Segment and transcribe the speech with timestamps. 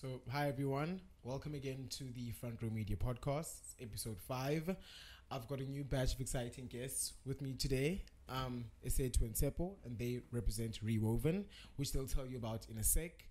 [0.00, 1.02] So, hi everyone.
[1.24, 4.74] Welcome again to the Front Row Media Podcast, episode 5.
[5.30, 8.02] I've got a new batch of exciting guests with me today.
[8.26, 11.44] Um, Esethu and Tshepo, and they represent Rewoven,
[11.76, 13.26] which they'll tell you about in a sec.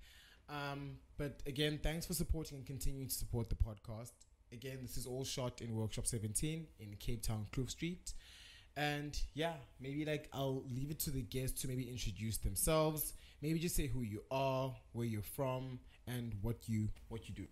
[0.48, 4.12] Um, but again, thanks for supporting and continuing to support the podcast.
[4.54, 8.14] Again, this is all shot in Workshop 17 in Cape Town, Kloof Street.
[8.78, 13.14] And yeah, maybe like I'll leave it to the guests to maybe introduce themselves.
[13.42, 15.80] Maybe just say who you are, where you're from,
[16.18, 17.48] and what you what you do.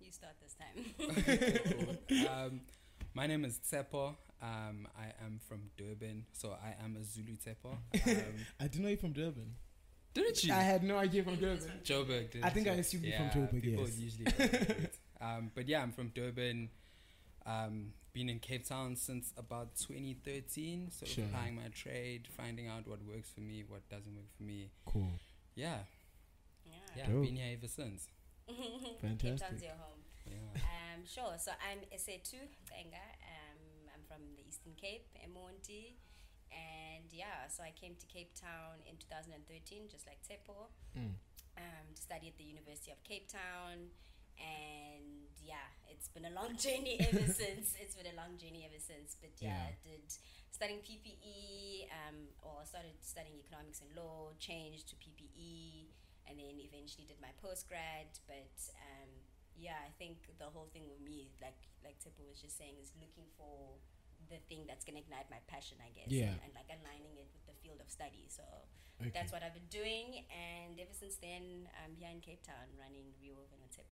[0.00, 0.84] You start this time.
[2.08, 2.28] cool.
[2.28, 2.60] um,
[3.14, 4.16] my name is Tshepo.
[4.42, 7.72] Um, I am from Durban, so I am a Zulu Tshepo.
[7.72, 9.54] Um, I didn't know you're from Durban.
[10.14, 10.52] Didn't you?
[10.52, 11.70] I had no idea from Durban.
[11.84, 12.30] Joburg.
[12.32, 12.72] Didn't I think you?
[12.72, 13.98] I assumed you're from Joburg, People yes.
[13.98, 14.26] usually.
[15.20, 16.70] um, but yeah, I'm from Durban.
[17.46, 20.88] Um, been in Cape Town since about 2013.
[20.90, 21.24] So Sure.
[21.24, 24.70] applying my trade, finding out what works for me, what doesn't work for me.
[24.84, 25.12] Cool.
[25.54, 25.78] Yeah,
[26.96, 27.04] yeah.
[27.06, 27.22] yeah, Dope.
[27.24, 28.08] been here ever since.
[28.50, 30.00] Cape Town's your home.
[30.26, 30.54] Yeah.
[30.58, 31.34] Um, sure.
[31.38, 33.02] So I'm Esethu Cenga.
[33.22, 33.60] Um,
[33.94, 35.94] I'm from the Eastern Cape, Emonti.
[36.50, 40.66] And yeah, so I came to Cape Town in 2013, just like Tshepo,
[40.98, 41.14] Mm.
[41.56, 43.94] um, to study at the University of Cape Town.
[44.38, 47.76] And yeah, it's been a long journey ever since.
[47.78, 49.14] It's been a long journey ever since.
[49.20, 49.70] But yeah, Yeah.
[49.70, 50.02] I did
[50.50, 55.86] studying PPE, um, or started studying economics and law, changed to PPE,
[56.30, 58.06] and then eventually did my postgrad.
[58.30, 59.10] But um,
[59.58, 62.94] yeah, I think the whole thing with me, like like Tshepo was just saying, is
[63.02, 63.74] looking for
[64.30, 66.06] the thing that's gonna ignite my passion, I guess.
[66.08, 66.30] Yeah.
[66.38, 68.30] And, and like aligning it with the field of study.
[68.30, 68.46] So
[69.00, 69.10] Okay.
[69.14, 73.06] that's what I've been doing, and ever since then, I'm here in Cape Town running
[73.18, 73.88] Rewoven with Tshepo.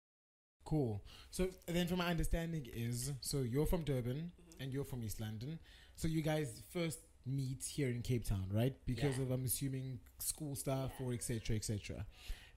[0.63, 1.03] Cool.
[1.29, 4.61] So then, from my understanding, is so you're from Durban Mhm.
[4.61, 5.59] and you're from East London.
[5.95, 8.75] So you guys first meet here in Cape Town, right?
[8.85, 9.23] Because Yeah.
[9.23, 11.06] of I'm assuming school stuff Yeah.
[11.06, 11.56] or etc.
[11.56, 12.06] etc.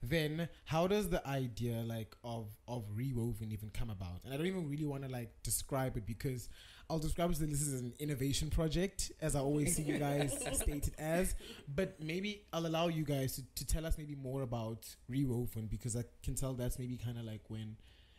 [0.03, 4.23] Then how does the idea like of of rewoven even come about?
[4.25, 6.49] And I don't even really want to like describe it because
[6.89, 10.33] I'll describe it as this is an innovation project, as I always see you guys
[10.63, 11.35] stated as.
[11.67, 15.97] But maybe I'll allow you guys to, to tell us maybe more about rewoven because
[15.97, 17.77] I can tell that's maybe kind of like when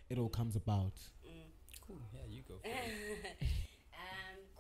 [0.09, 0.95] it all comes about.
[1.25, 1.51] Mm.
[1.87, 2.01] Cool.
[2.13, 2.55] Yeah, you go.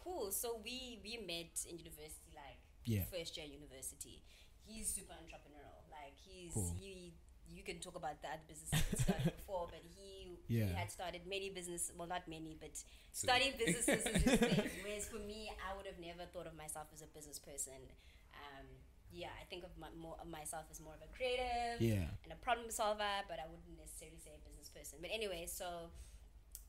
[0.07, 0.19] For it.
[0.23, 0.31] cool.
[0.31, 3.03] So we we met in university, like Yeah.
[3.11, 4.23] first year university.
[4.65, 5.83] He's super entrepreneurial.
[5.91, 6.75] Like he's Cool.
[6.79, 7.13] he.
[7.49, 10.67] You can talk about the other businesses he started before, but he Yeah.
[10.67, 11.91] he had started many business.
[11.97, 12.83] Well, not many, but Two.
[13.13, 14.69] starting businesses is his thing.
[14.83, 17.79] Whereas for me, I would have never thought of myself as a business person.
[18.35, 18.67] Um,
[19.11, 22.11] yeah, I think of my, more of myself as more of a creative Yeah.
[22.27, 24.99] and a problem solver, but I wouldn't necessarily say a business person.
[24.99, 25.87] But anyway, so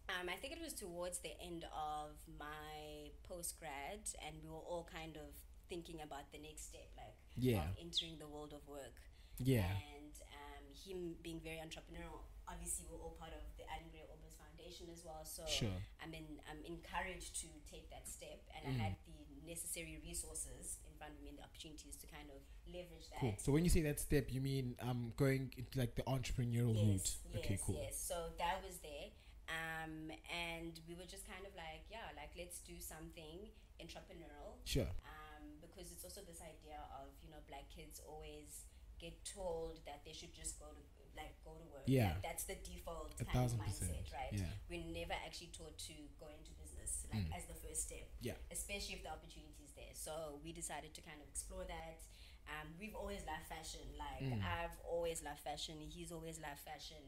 [0.08, 4.64] um, I think it was towards the end of my post grad, and we were
[4.64, 5.34] all kind of
[5.68, 7.68] thinking about the next step, like Yeah.
[7.78, 8.96] entering the world of work.
[9.38, 9.68] Yeah.
[9.94, 12.24] And um, him being very entrepreneurial.
[12.48, 14.02] Obviously, we're all part of the Allan Gray
[14.38, 15.24] Foundation as well.
[15.24, 15.76] So Sure.
[16.02, 18.80] I'm in, I'm encouraged to take that step, and Mm.
[18.80, 22.40] I had the necessary resources in front of me and the opportunities to kind of
[22.66, 23.20] leverage that.
[23.20, 23.34] Cool.
[23.38, 26.84] So when you say that step, you mean um going into like the entrepreneurial yes,
[26.84, 27.10] route.
[27.34, 27.80] Yes, okay, cool.
[27.80, 29.08] Yes, so that was there.
[29.48, 33.48] Um, and we were just kind of like, yeah, like let's do something
[33.80, 34.60] entrepreneurial.
[34.64, 34.88] Sure.
[35.08, 38.68] Um, because it's also this idea of, you know, black kids always
[39.00, 40.82] get told that they should just go to
[41.16, 41.86] like go to work.
[41.86, 42.18] Yeah.
[42.18, 44.34] Like, that's the default A kind of mindset, percent, right?
[44.34, 44.52] yeah.
[44.68, 47.32] We're never actually taught to go into business like Mm.
[47.38, 48.36] as the first step Yeah.
[48.52, 49.94] especially if the opportunity is there.
[49.94, 52.02] So we decided to kind of explore that.
[52.50, 53.86] Um, we've always loved fashion.
[53.96, 54.42] Like Mm.
[54.44, 55.78] I've always loved fashion.
[55.88, 57.00] He's always loved fashion.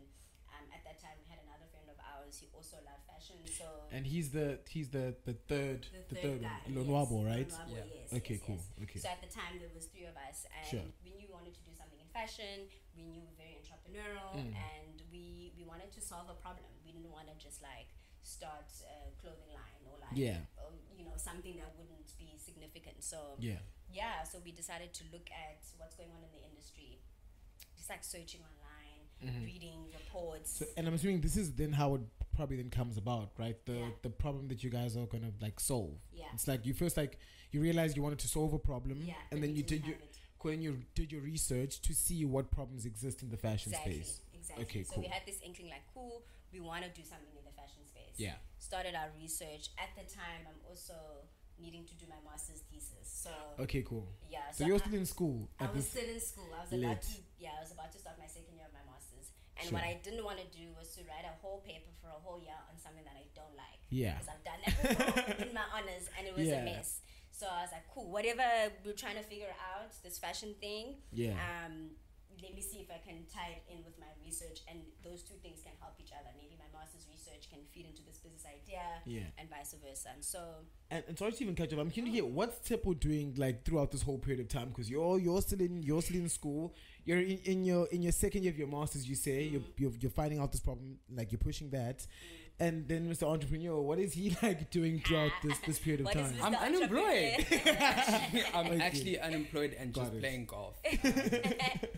[0.54, 1.49] Um, at that time, we had another
[2.38, 3.36] He also loved fashion.
[3.46, 7.16] So And he's the he's the the third the the third third, guy, one, Lonwabo,
[7.24, 7.52] yes, right?
[7.68, 7.84] Yeah.
[7.94, 8.60] yes, Okay, yes, cool.
[8.84, 8.98] Okay.
[9.00, 10.86] So at the time, there was three of us, and Sure.
[11.04, 12.68] we knew we wanted to do something in fashion.
[12.96, 14.54] We knew we were very entrepreneurial, Mm.
[14.54, 16.68] and we we wanted to solve a problem.
[16.84, 17.88] We didn't want to just like
[18.22, 20.40] start a clothing line or like Yeah.
[20.98, 23.02] you know something that wouldn't be significant.
[23.02, 23.58] So Yeah.
[23.90, 27.00] yeah, so we decided to look at what's going on in the industry,
[27.76, 28.59] just like searching online,
[29.22, 29.44] Mhm.
[29.44, 30.50] reading reports.
[30.58, 32.00] So, and I'm assuming this is then how it
[32.34, 33.56] probably then comes about, right?
[33.66, 33.90] The Yeah.
[34.02, 35.98] the problem that you guys are gonna like solve.
[36.12, 36.26] Yeah.
[36.34, 37.18] It's like you first like
[37.52, 39.98] you realize you wanted to solve a problem, yeah, and then you didn't your
[40.42, 44.20] when you did your research to see what problems exist in the fashion exactly, space.
[44.32, 44.64] Exactly.
[44.64, 45.02] Okay, so cool.
[45.02, 48.14] we had this inkling like, cool, we want to do something in the fashion space.
[48.16, 48.36] Yeah.
[48.58, 49.68] Started our research.
[49.76, 50.94] At the time, I'm also
[51.58, 53.04] needing to do my master's thesis.
[53.04, 54.08] So Okay, cool.
[54.30, 54.50] yeah.
[54.50, 55.90] So, you're I- still in school I was this.
[55.90, 56.48] still in school.
[56.56, 58.80] I was about to yeah, I was about to start my second year of my
[58.90, 58.99] masters.
[59.58, 59.78] And Sure.
[59.78, 62.40] what I didn't want to do was to write a whole paper for a whole
[62.40, 63.80] year on something that I don't like.
[63.90, 64.14] Yeah.
[64.14, 64.76] Because I've done that
[65.36, 66.60] before in my honors and it was Yeah.
[66.60, 67.00] a mess.
[67.32, 68.42] So I was like, cool, whatever
[68.84, 70.96] we're trying to figure out, this fashion thing.
[71.12, 71.36] Yeah.
[71.66, 71.90] Um
[72.42, 75.34] let me see if I can tie it in with my research, and those two
[75.42, 76.30] things can help each other.
[76.36, 79.28] Maybe my master's research can feed into this business idea, Yeah.
[79.38, 80.10] and vice versa.
[80.14, 80.40] And so,
[80.90, 81.78] And, and sorry to even catch up.
[81.78, 84.90] I'm keen to hear what's Tshepo doing like throughout this whole period of time because
[84.90, 86.74] you're you're still in you're still in school.
[87.04, 89.08] You're in, in your in your second year of your masters.
[89.08, 89.52] You say mm-hmm.
[89.54, 90.98] you're, you're you're finding out this problem.
[91.12, 91.98] Like you're pushing that.
[91.98, 92.06] Mm.
[92.60, 93.22] And then Mr.
[93.26, 96.32] Entrepreneur, what is he like doing throughout this this period of What is time?
[96.34, 97.46] this- I'm unemployed.
[98.54, 98.80] I'm Okay.
[98.80, 100.20] actually unemployed and Got just it.
[100.20, 100.76] playing golf.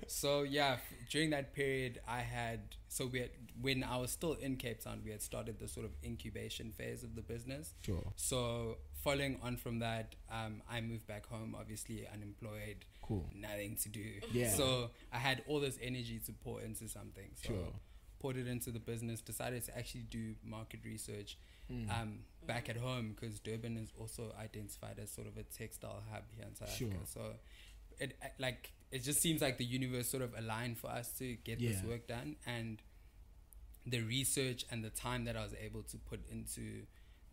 [0.07, 3.31] so yeah, f- during that period, I had so we had
[3.61, 7.03] when I was still in Cape Town, we had started the sort of incubation phase
[7.05, 7.75] of the business.
[7.85, 8.03] Sure.
[8.17, 13.29] So following on from that, um, I moved back home, obviously unemployed, Cool.
[13.35, 14.05] nothing to do.
[14.33, 14.51] Yeah.
[14.55, 17.31] So I had all this energy to pour into something.
[17.43, 17.73] So Sure.
[18.23, 19.21] Poured it into the business.
[19.21, 21.37] Decided to actually do market research
[21.71, 21.89] Mm.
[21.97, 26.25] um, back at home because Durban is also identified as sort of a textile hub
[26.37, 26.89] here in South Sure.
[26.89, 27.07] Africa.
[27.07, 27.21] So
[28.01, 31.27] it uh, like it just seems like the universe sort of aligned for us to
[31.45, 32.83] get this work done and
[33.87, 36.83] the research and the time that I was able to put into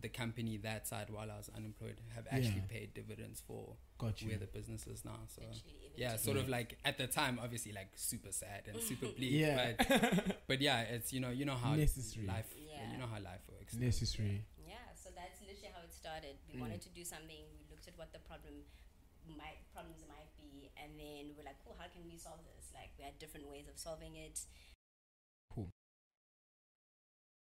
[0.00, 2.78] the company that side while I was unemployed have actually Yeah.
[2.78, 4.28] paid dividends for Got you.
[4.30, 5.20] where the business is now.
[5.28, 8.80] So Literally, even yeah, sort of like at the time, obviously like super sad and
[8.82, 9.30] super bleak.
[9.32, 9.72] Yeah.
[9.76, 12.26] But, but yeah, it's you know you know how Necessary.
[12.26, 12.90] life Yeah.
[12.92, 13.74] you know how life works.
[13.74, 14.44] Necessary.
[14.66, 16.36] Yeah, so that's literally how it started.
[16.48, 16.62] We Mm.
[16.62, 17.44] wanted to do something.
[17.60, 18.54] We looked at what the problem
[19.36, 22.90] might problems might be, and then we're like, "Cool, how can we solve this?" Like
[22.98, 24.40] we had different ways of solving it.
[25.54, 25.68] Cool.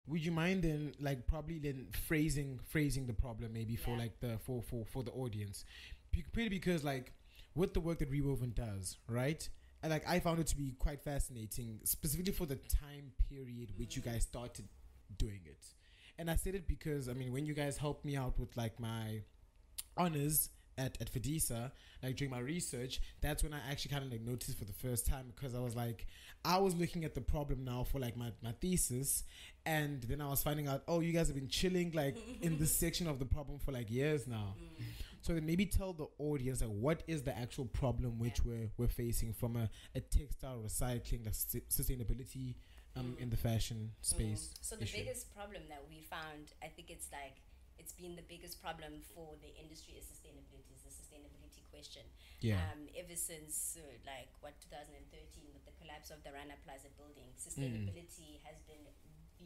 [0.08, 4.38] Would you mind then, like, probably then phrasing phrasing the problem maybe for like the
[4.46, 5.97] for for for the audience, Be-
[6.32, 7.14] purely because like
[7.56, 9.48] with the work that Rewoven does, right?
[9.84, 13.96] And like I found it to be quite fascinating, specifically for the time period which
[13.96, 14.68] you guys started
[15.18, 15.66] doing it.
[16.20, 18.80] And I said it because I mean when you guys helped me out with like
[18.80, 19.22] my
[19.96, 21.72] honors at, at Fedisa,
[22.04, 25.08] like during my research, that's when I actually kind of like noticed for the first
[25.08, 26.06] time because I was like,
[26.46, 29.24] I was looking at the problem now for like my, my thesis,
[29.66, 32.72] and then I was finding out, oh, you guys have been chilling like in this
[32.80, 34.56] section of the problem for like years now.
[34.60, 34.84] Mm.
[35.28, 38.88] So then maybe tell the audience like what is the actual problem which we're we're
[38.88, 41.36] facing from a, a textile recycling, like
[41.68, 42.56] sustainability
[42.96, 43.24] um Mm.
[43.24, 44.06] in the fashion Mm.
[44.16, 44.44] space.
[44.62, 45.04] So the issue.
[45.04, 47.36] biggest problem that we found, I think it's like
[47.78, 50.72] it's been the biggest problem for the industry is sustainability.
[50.74, 52.06] Is the sustainability question.
[52.40, 52.64] Yeah.
[52.72, 57.30] Um, ever since uh, like what 2013 with the collapse of the Rana Plaza building,
[57.36, 58.82] sustainability has been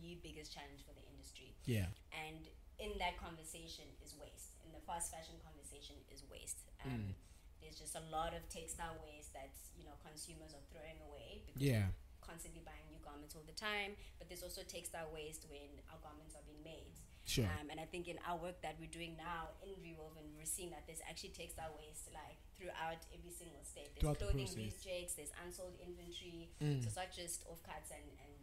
[0.05, 1.49] the biggest challenge for the industry.
[1.65, 1.87] yeah.
[2.27, 2.47] And
[2.81, 4.57] in that conversation is waste.
[4.65, 6.65] In the fast fashion conversation is waste.
[6.83, 7.13] Um, Mm.
[7.61, 11.61] There's just a lot of textile waste that you know consumers are throwing away because
[11.61, 11.93] Yeah.
[12.19, 13.95] constantly buying new garments all the time.
[14.17, 16.89] But there's also textile waste when our garments are being made.
[17.23, 17.45] Sure.
[17.61, 20.71] Um, and I think in our work that we're doing now in Rewoven, we're seeing
[20.71, 23.93] that there's actually textile waste like throughout every single state.
[23.93, 24.57] There's Throughout clothing process.
[24.81, 26.49] rejects, there's unsold inventory.
[26.59, 26.81] Mm.
[26.81, 28.33] So it's not just offcuts and, and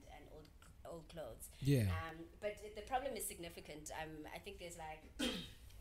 [0.89, 1.49] old old clothes.
[1.61, 1.83] Yeah.
[2.09, 3.91] Um, but the problem is significant.
[4.03, 5.03] Um, I think there's like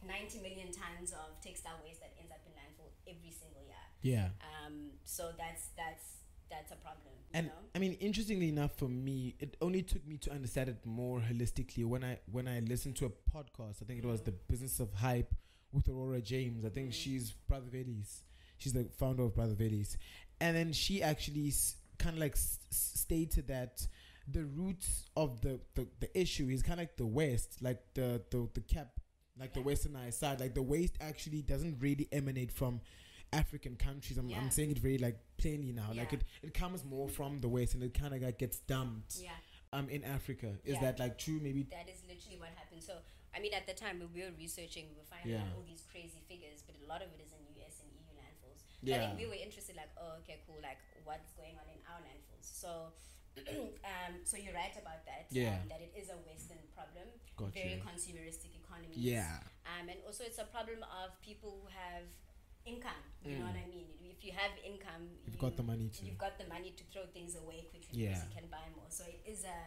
[0.07, 3.85] 90 million tons of textile waste that ends up in landfill every single year.
[4.01, 4.29] Yeah.
[4.65, 6.03] Um, so that's that's
[6.49, 7.13] that's a problem.
[7.31, 7.53] You And know?
[7.75, 11.85] I mean, interestingly enough, for me, it only took me to understand it more holistically
[11.85, 13.81] when I when I listened to a podcast.
[13.81, 15.33] I think it was the Business of Hype
[15.73, 16.63] with Aurora James.
[16.65, 16.93] I think Mm.
[16.93, 18.21] she's Brother Vellies.
[18.59, 19.97] She's the founder of Brother Vellies,
[20.39, 23.85] and then she actually s- kind of like s- s- stated that
[24.29, 28.21] the roots of the, the, the issue is kind of like the West, like the
[28.29, 28.99] the, the cap,
[29.39, 30.39] like the westernized side.
[30.39, 32.81] Like the waste actually doesn't really emanate from
[33.31, 34.17] African countries.
[34.17, 34.39] I'm, Yeah.
[34.39, 35.91] I'm saying it very like plainly now.
[35.95, 39.17] Like it, it comes more from the West and it kind of like gets dumped
[39.21, 39.31] yeah.
[39.73, 40.55] um in Africa.
[40.65, 40.81] Is Yeah.
[40.81, 41.39] that like true?
[41.41, 42.83] Maybe That is literally what happened.
[42.83, 42.93] So,
[43.35, 45.43] I mean, at the time when we were researching, we were finding Yeah.
[45.43, 48.11] out all these crazy figures, but a lot of it is in US and EU
[48.19, 48.59] landfills.
[48.83, 51.79] So I think we were interested, like, oh, okay, cool, like, what's going on in
[51.91, 52.45] our landfills?
[52.47, 52.93] So,
[53.91, 55.27] um, so you're right about that.
[55.29, 55.61] Yeah.
[55.61, 57.07] Um, that it is a Western problem.
[57.37, 57.85] Got very you.
[57.85, 58.97] consumeristic economies.
[58.97, 59.39] Yeah.
[59.65, 62.05] Um, and also it's a problem of people who have
[62.65, 63.03] income.
[63.23, 63.53] You know Mm.
[63.53, 63.87] what I mean?
[64.01, 65.99] If you have income, You've you, got the money to.
[66.05, 68.17] You've got the money to throw things away quickly Yeah.
[68.17, 68.89] because you can buy more.
[68.89, 69.57] So it is a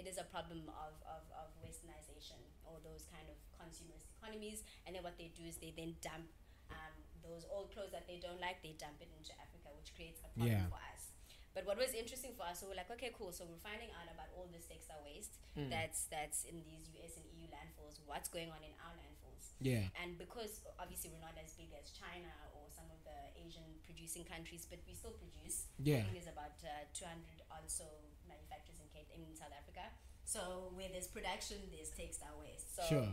[0.00, 4.64] it is a problem of, of, of westernization or those kind of consumerist economies.
[4.88, 6.24] And then what they do is they then dump
[6.72, 10.20] um, those old clothes that they don't like, they dump it into Africa, which creates
[10.24, 10.72] a problem Yeah.
[10.72, 11.09] for us.
[11.54, 13.34] But what was interesting for us, so we're like, okay, cool.
[13.34, 15.66] So we're finding out about all this textile waste Mm.
[15.66, 17.98] that's that's in these US and EU landfills.
[18.06, 19.50] What's going on in our landfills?
[19.58, 19.90] Yeah.
[19.98, 24.22] And because obviously we're not as big as China or some of the Asian producing
[24.22, 25.66] countries, but we still produce.
[25.82, 26.06] Yeah.
[26.06, 27.84] I think there's about uh, 200 also
[28.30, 29.90] manufacturers in Cape in South Africa.
[30.22, 32.70] So where there's production, there's textile waste.
[32.78, 33.10] So Sure.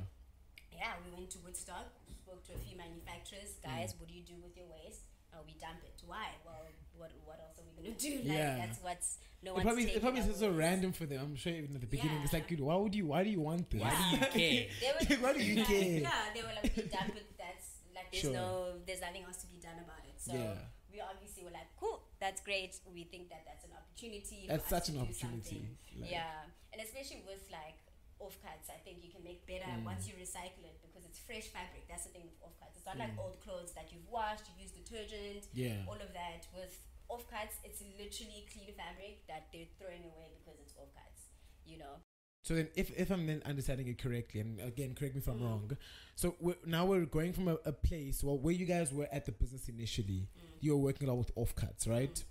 [0.70, 1.90] yeah, we went to Woodstock,
[2.22, 3.58] spoke to a few manufacturers.
[3.66, 5.10] Guys, what do you do with your waste?
[5.38, 6.02] And oh, we dump it.
[6.06, 6.28] Why?
[6.46, 6.66] Well,
[6.98, 8.28] what what else are we gonna do?
[8.28, 8.58] Like Yeah.
[8.58, 11.22] that's what's no It one's probably it probably is so random for them.
[11.22, 13.06] I'm sure even at the beginning it's like, dude, why would you?
[13.06, 13.82] Why do you want this?
[13.82, 14.66] Why do you care?
[14.98, 16.02] Were, Why do you yeah, care?
[16.10, 17.28] Yeah, they were like, we dump it.
[17.38, 18.34] That's like there's Sure.
[18.34, 20.18] no there's nothing else to be done about it.
[20.18, 20.58] So Yeah.
[20.92, 22.80] we obviously were like, cool, that's great.
[22.92, 24.46] We think that that's an opportunity.
[24.50, 25.70] That's such an opportunity.
[26.02, 27.78] Like, yeah, and especially with like
[28.18, 29.86] offcuts, I think you can make better Mm.
[29.86, 31.88] once you recycle it because it's fresh fabric.
[31.90, 32.76] That's the thing with offcuts.
[32.78, 33.20] It's not like Mm.
[33.24, 35.86] old clothes that you've washed, you've used detergent, Yeah.
[35.88, 36.48] all of that.
[36.54, 36.76] With
[37.10, 41.30] offcuts, it's literally clean fabric that they're throwing away because it's offcuts.
[41.66, 41.96] You know.
[42.44, 45.40] So then, if, if I'm then understanding it correctly, and again, correct me if I'm
[45.40, 45.44] Mm.
[45.44, 45.78] wrong.
[46.16, 49.26] So we're, now we're going from a, a place, well, where you guys were at
[49.26, 50.58] the business initially, Mm.
[50.62, 52.24] you were working a lot with offcuts, right?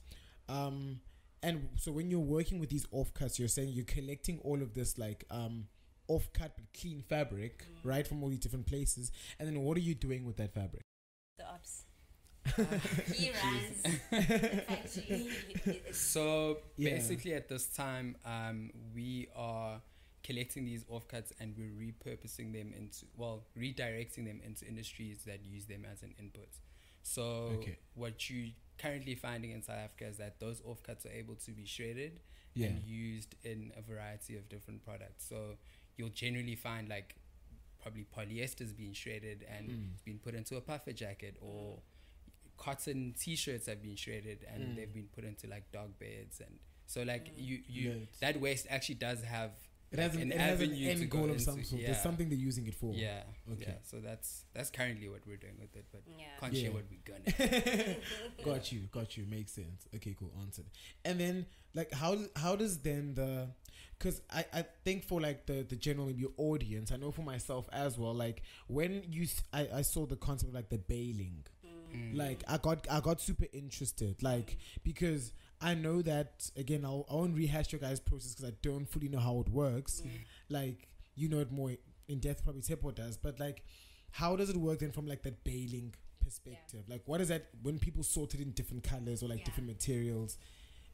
[0.49, 1.01] Um,
[1.43, 4.97] and so when you're working with these offcuts, you're saying you're collecting all of this
[4.97, 5.69] like um,
[6.09, 7.85] offcut but clean fabric, Mm.
[7.85, 9.11] right, from all these different places.
[9.39, 10.83] And then what are you doing with that fabric?
[11.39, 11.85] The ops.
[13.13, 15.83] he runs the factory.
[15.93, 16.91] So Yeah.
[16.91, 19.83] basically, at this time, um, we are
[20.23, 25.67] collecting these offcuts and we're repurposing them into, well, redirecting them into industries that use
[25.67, 26.49] them as an input.
[27.03, 27.23] So
[27.61, 27.79] Okay.
[27.95, 31.65] what you're currently finding in South Africa is that those offcuts are able to be
[31.65, 32.21] shredded
[32.55, 32.69] Yeah.
[32.69, 35.25] and used in a variety of different products.
[35.25, 35.59] So
[35.97, 37.17] you'll generally find like
[37.83, 39.93] probably polyesters being shredded and Mm.
[39.93, 41.79] it's been put into a puffer jacket or
[42.57, 44.77] cotton t-shirts have been shredded and Mm.
[44.77, 47.33] they've been put into like dog beds and so like Mm.
[47.47, 48.09] you you Right.
[48.21, 49.53] that waste actually does have
[49.99, 51.43] It has like, an, an it has an avenue to end go goal of into,
[51.45, 51.83] some sort.
[51.83, 52.93] There's something they're using it for.
[52.95, 53.23] yeah
[53.53, 53.65] Okay.
[53.69, 56.25] yeah so that's that's currently what we're doing with it but yeah.
[56.41, 56.63] can't Yeah.
[56.63, 57.97] share what we're gonna
[58.45, 59.25] got you, got you.
[59.27, 59.87] Makes sense.
[59.95, 60.33] Okay, cool.
[60.41, 60.67] Answered.
[61.05, 63.49] And then, like, how how does then the,
[63.99, 67.69] because I I think for like the the general maybe audience, I know for myself
[67.73, 68.15] as well.
[68.15, 71.45] Like when you I, I saw the concept of like the baling,
[71.95, 72.17] Mm.
[72.17, 75.33] like I got I got super interested, like because
[75.71, 79.09] I know that again I'll, I won't rehash your guys' process because I don't fully
[79.09, 80.03] know how it works.
[80.05, 80.11] Mm.
[80.49, 81.73] Like you know it more
[82.09, 83.63] in depth, probably Tshepo does, but like
[84.13, 85.95] how does it work then from like that baling
[86.25, 86.85] perspective?
[86.89, 89.45] Like what is that when people sort it in different colors or like Yeah.
[89.47, 90.39] different materials,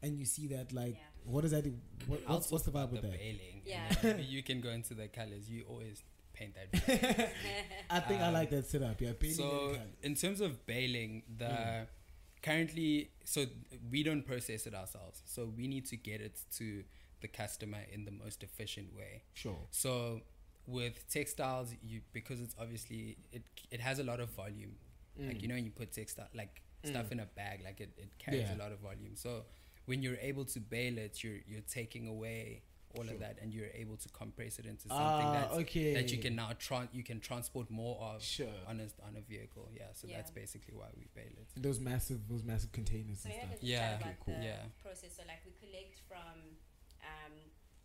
[0.03, 1.33] and you see that like Yeah.
[1.33, 1.65] what does that?
[2.07, 3.19] What, what's what's the talk vibe about with that?
[3.21, 3.95] baling, Yeah.
[4.03, 6.03] and you can go into the colors you always
[6.33, 6.69] paint that.
[7.91, 9.01] I think I Um, like that setup.
[9.01, 11.87] Yeah, baling so in terms of baling the Mm.
[12.43, 13.47] Currently so
[13.91, 16.83] we don't process it ourselves so we need to get it to
[17.21, 19.59] the customer in the most efficient way Sure.
[19.71, 20.21] so
[20.67, 24.75] with textiles you because it's obviously it it has a lot of volume
[25.19, 25.43] like Mm.
[25.43, 27.13] you know when you put textile like stuff Mm.
[27.13, 28.57] in a bag like it, it carries Yeah.
[28.57, 29.45] a lot of volume so
[29.87, 32.63] when you're able to bale it you're you're taking away
[32.95, 33.15] all Sure.
[33.15, 35.95] of that and you're able to compress it into something Ah, that's okay.
[35.95, 38.53] that you can now tran you can transport more of Sure.
[38.67, 39.69] on a on a vehicle.
[39.73, 40.17] Yeah, so Yeah.
[40.17, 41.49] that's basically why we bale it.
[41.57, 43.59] Those massive, those massive containers So and yeah, stuff.
[43.63, 43.99] Yeah.
[44.01, 44.39] Okay, cool.
[44.43, 44.63] Yeah.
[44.83, 45.17] process.
[45.17, 46.57] So like we collect from
[47.03, 47.33] um,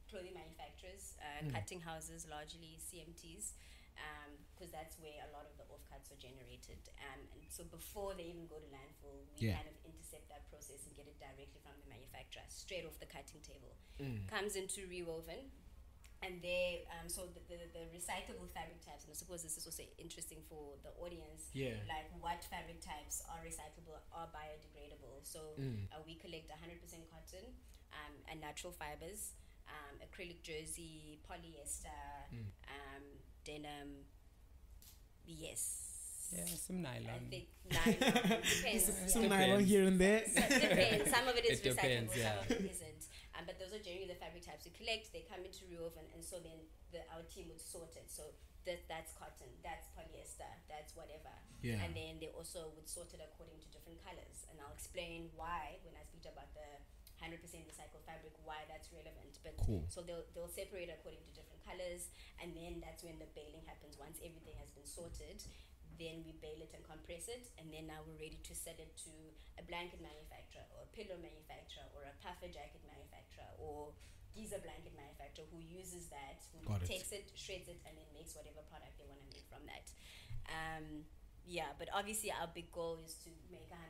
[0.10, 1.52] clothing manufacturers, uh, Mm.
[1.54, 3.54] cutting houses, largely CMTs,
[4.54, 6.82] because that's where a lot of the offcuts are generated.
[6.98, 9.58] Um, and so before they even go to landfill, we Yeah.
[9.62, 13.06] kind of intercept that process and get it directly from the manufacturer, straight off the
[13.06, 13.74] cutting table.
[14.02, 14.26] Mm.
[14.28, 15.52] Comes into rewoven.
[16.26, 19.70] And they, um, so the, the, the recyclable fabric types, and I suppose this is
[19.70, 21.78] also interesting for the audience, Yeah.
[21.86, 25.22] like what fabric types are recyclable, are biodegradable.
[25.22, 25.86] So Mm.
[25.94, 27.54] uh, we collect 100% cotton
[27.94, 29.34] um, and natural fibers,
[29.70, 32.48] um, acrylic jersey, polyester, Mm.
[32.68, 33.04] um,
[33.46, 33.90] denim.
[35.26, 35.84] Yes.
[36.32, 37.08] Yeah, some nylon.
[37.08, 37.28] I nylon.
[37.32, 38.92] think nylon depends.
[39.14, 39.30] Some yeah.
[39.32, 40.24] nylon here and there.
[40.28, 41.08] So depends.
[41.12, 42.36] Some of it is It depends, recyclable, yeah.
[42.36, 43.04] some of it isn't.
[43.40, 45.14] Um, but those are generally the fabric types we collect.
[45.16, 48.12] They come into Rewoven, and so then the, our team would sort it.
[48.12, 48.24] So
[48.68, 51.32] that that's cotton, that's polyester, that's whatever.
[51.64, 51.80] Yeah.
[51.80, 54.44] And then they also would sort it according to different colors.
[54.52, 56.68] And I'll explain why when I speak about the
[57.22, 59.38] 100% recycled fabric, why that's relevant.
[59.44, 59.84] But Cool.
[59.90, 62.10] so they'll, they'll separate according to different colors.
[62.42, 63.98] And then that's when the baling happens.
[63.98, 65.42] Once everything has been sorted,
[65.98, 67.50] then we bale it and compress it.
[67.58, 69.14] And then now we're ready to sell it to
[69.58, 73.92] a blanket manufacturer or a pillow manufacturer or a puffer jacket manufacturer or
[74.38, 76.94] Giza blanket manufacturer who uses that, who Got it.
[76.94, 79.90] takes it, shreds it, and then makes whatever product they want to make from that.
[80.46, 81.10] Um,
[81.50, 83.82] yeah, but obviously our big goal is to make 100%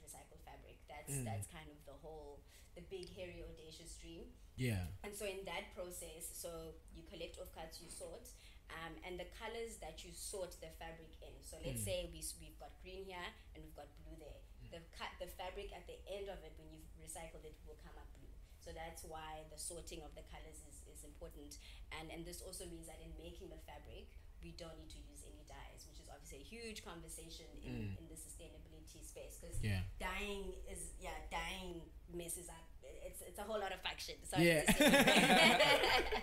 [0.00, 0.80] recycled fabric.
[0.88, 1.26] That's Mm.
[1.28, 2.40] that's kind of the whole,
[2.74, 4.28] the big hairy audacious dream.
[4.56, 4.84] Yeah.
[5.04, 8.28] And so in that process, so you collect offcuts, you sort,
[8.72, 11.34] um, and the colors that you sort the fabric in.
[11.44, 11.88] So let's Mm.
[11.88, 14.40] say we, we've got green here and we've got blue there.
[14.72, 17.92] The cut, the fabric at the end of it, when you've recycled it, will come
[18.00, 18.32] up blue.
[18.60, 21.60] So that's why the sorting of the colors is, is important.
[21.92, 24.08] And and this also means that in making the fabric,
[24.42, 27.98] we don't need to use any dyes, which is obviously a huge conversation in, Mm.
[28.00, 29.82] in the sustainability space because Yeah.
[29.98, 31.82] dyeing is yeah dyeing
[32.12, 32.66] messes up.
[33.04, 34.14] It's it's a whole lot of faction.
[34.24, 34.62] Sorry Yeah.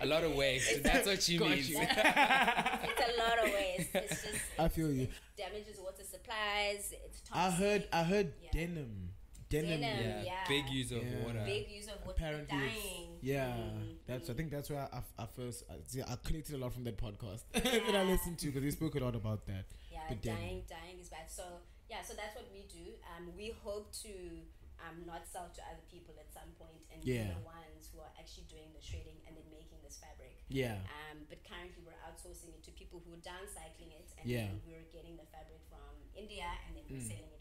[0.00, 0.82] A lot of waste.
[0.82, 1.68] That's what she Got means.
[1.70, 1.78] you.
[1.80, 3.88] it's a lot of ways.
[3.94, 5.02] It's just I feel you.
[5.04, 6.92] it damages water supplies.
[7.04, 7.34] It's toxic.
[7.36, 8.50] I heard I heard Yeah.
[8.52, 9.09] denim.
[9.50, 9.80] Denim.
[9.80, 10.00] Denim.
[10.00, 10.22] Yeah.
[10.22, 10.48] Yeah.
[10.48, 11.24] Big use of Yeah.
[11.24, 11.42] water.
[11.44, 13.18] big use of water Apparently, it's- dyeing.
[13.20, 14.30] yeah, Mm, that's.
[14.30, 16.96] I think that's where I, I first I, see, I connected a lot from that
[16.96, 19.66] podcast that I listened to because we spoke a lot about that.
[19.90, 21.28] Yeah, But then- dying, dying is bad.
[21.30, 21.44] So
[21.90, 22.94] yeah, so that's what we do.
[23.10, 24.14] Um, we hope to
[24.80, 27.28] um not sell to other people at some point and Yeah.
[27.28, 30.40] be the ones who are actually doing the shredding and then making this fabric.
[30.48, 30.78] Yeah,
[31.10, 34.46] Um, but currently we're outsourcing it to people who are downcycling it, and Yeah.
[34.48, 37.08] then we're getting the fabric from India, and then we're Mm.
[37.12, 37.39] selling it locally.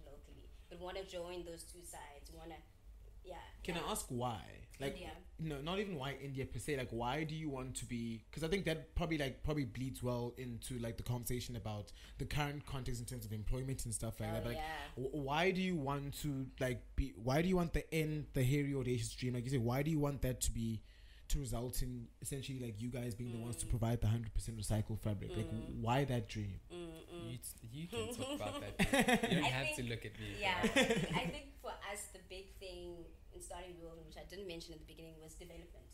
[0.69, 2.31] But want to join those two sides.
[2.35, 2.55] Want to,
[3.23, 3.35] yeah.
[3.63, 3.81] Can yeah.
[3.87, 4.41] I ask why?
[4.79, 5.11] Like, India.
[5.39, 6.77] no, not even why India per se.
[6.77, 8.23] Like, why do you want to be?
[8.29, 12.23] Because I think that probably like probably bleeds well into like the conversation about the
[12.25, 14.43] current context in terms of employment and stuff like Oh, that.
[14.43, 15.03] But, like, yeah.
[15.03, 17.13] wh- why do you want to like be?
[17.21, 19.33] Why do you want the end, the hairy audacious dream?
[19.33, 20.81] Like you said, why do you want that to be?
[21.29, 23.69] To result in essentially like you guys being the ones to Mm.
[23.69, 25.29] provide the hundred percent recycled fabric.
[25.37, 25.81] Like, Mm.
[25.85, 26.59] why that dream?
[26.73, 27.31] Mm, mm.
[27.31, 28.75] You, t- you can talk about that.
[29.29, 30.29] You don't I have to look at me.
[30.41, 30.57] Yeah,
[31.21, 34.79] I think for us the big thing in starting Rewoven, which I didn't mention at
[34.81, 35.85] the beginning, was development.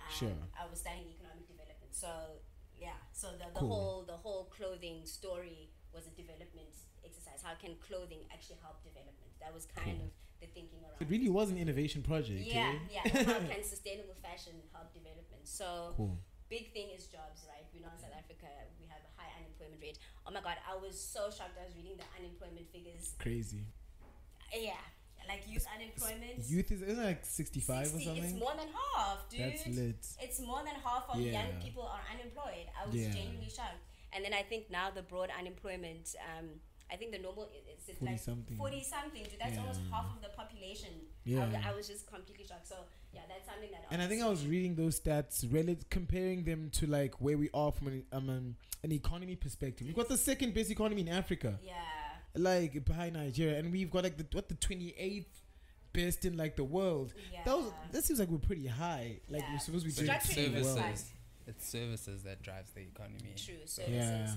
[0.00, 0.36] Um, Sure.
[0.56, 2.40] I was studying economic development, so
[2.80, 2.96] yeah.
[3.12, 3.68] So the, the Cool.
[3.68, 6.72] whole the whole clothing story was a development
[7.04, 7.42] exercise.
[7.44, 9.36] How can clothing actually help development?
[9.44, 10.06] That was kind Cool.
[10.08, 11.00] of the thinking around.
[11.00, 12.40] It really was an innovation project.
[12.44, 13.00] yeah, eh?
[13.04, 13.24] yeah.
[13.24, 15.42] How can sustainable fashion help development?
[15.44, 16.18] So Cool.
[16.48, 17.64] big thing is jobs, right?
[17.74, 18.46] We know in South Africa
[18.80, 19.98] we have a high unemployment rate.
[20.26, 21.56] Oh my God, I was so shocked.
[21.60, 23.14] I was reading the unemployment figures.
[23.18, 23.64] Crazy.
[24.54, 24.80] Yeah,
[25.28, 26.38] like youth unemployment.
[26.48, 28.24] Youth is isn't like sixty five or something.
[28.24, 29.40] It's more than half, dude.
[29.40, 30.06] That's lit.
[30.20, 31.32] It's more than half of Yeah.
[31.42, 32.66] young people are unemployed.
[32.80, 33.10] I was Yeah.
[33.12, 33.82] genuinely shocked.
[34.12, 37.88] And then I think now the broad unemployment, um, I think the normal i- is
[37.88, 38.56] it's 40 like something.
[38.56, 39.22] forty something.
[39.22, 40.90] Dude, that's almost half of the population.
[41.24, 41.42] Yeah.
[41.42, 42.66] I was, I was just completely shocked.
[42.66, 42.76] So
[43.12, 43.84] yeah, that's something that.
[43.90, 47.50] And I think I was reading those stats, rel- comparing them to like where we
[47.52, 49.86] are from an, um, an, an economy perspective.
[49.86, 51.74] We've got the second best economy in Africa, Yeah.
[52.34, 55.42] like behind Nigeria, and we've got like the what the twenty eighth
[55.92, 57.12] best in like the world.
[57.32, 57.40] Yeah.
[57.44, 59.20] That was that seems like we're pretty high.
[59.28, 59.52] Like Yeah.
[59.52, 60.76] we're supposed to be So doing it's Structurally, pretty well.
[60.76, 61.12] services.
[61.46, 63.32] It's services that drives the economy.
[63.36, 63.88] True services.
[63.94, 64.30] Yeah.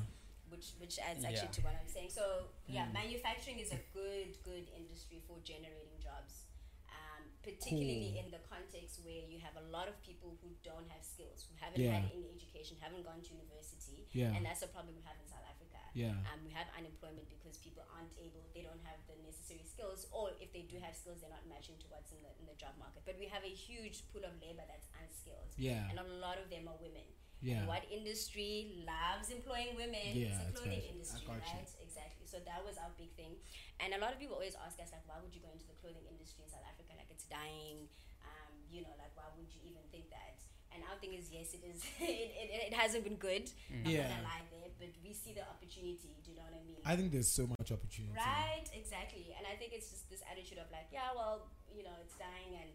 [0.51, 1.57] Which, which adds actually Yeah.
[1.57, 2.09] to what I'm saying.
[2.11, 2.93] So yeah, Mm.
[2.93, 6.43] manufacturing is a good good industry for generating jobs,
[6.91, 8.23] um, particularly Cool.
[8.25, 11.55] in the context where you have a lot of people who don't have skills, who
[11.55, 11.99] haven't Yeah.
[12.03, 14.35] had any education, haven't gone to university, Yeah.
[14.35, 15.79] and that's a problem we have in South Africa.
[15.93, 16.19] Yeah.
[16.31, 20.31] Um, we have unemployment because people aren't able, they don't have the necessary skills, or
[20.39, 22.75] if they do have skills, they're not matching to what's in the in the job
[22.77, 23.03] market.
[23.05, 25.89] But we have a huge pool of labor that's unskilled, Yeah.
[25.89, 27.07] and a lot of them are women.
[27.41, 27.65] Yeah.
[27.65, 30.13] What industry loves employing women?
[30.13, 31.57] Yeah, it's the it's clothing industry, got you.
[31.57, 31.69] right?
[31.81, 32.25] Exactly.
[32.29, 33.35] So that was our big thing.
[33.81, 35.73] And a lot of people always ask us like, why would you go into the
[35.81, 36.93] clothing industry in South Africa?
[36.93, 37.89] Like it's dying.
[38.21, 40.37] Um, you know, like why would you even think that?
[40.71, 41.83] And our thing is, yes, it is.
[41.99, 43.49] it, it, it hasn't been good.
[43.73, 44.07] Not Yeah.
[44.07, 46.15] gonna lie there, but we see the opportunity.
[46.23, 46.79] Do you know what I mean?
[46.85, 48.15] I think there's so much opportunity.
[48.15, 49.33] Right, exactly.
[49.35, 52.55] And I think it's just this attitude of like, yeah, well, you know, it's dying
[52.55, 52.71] and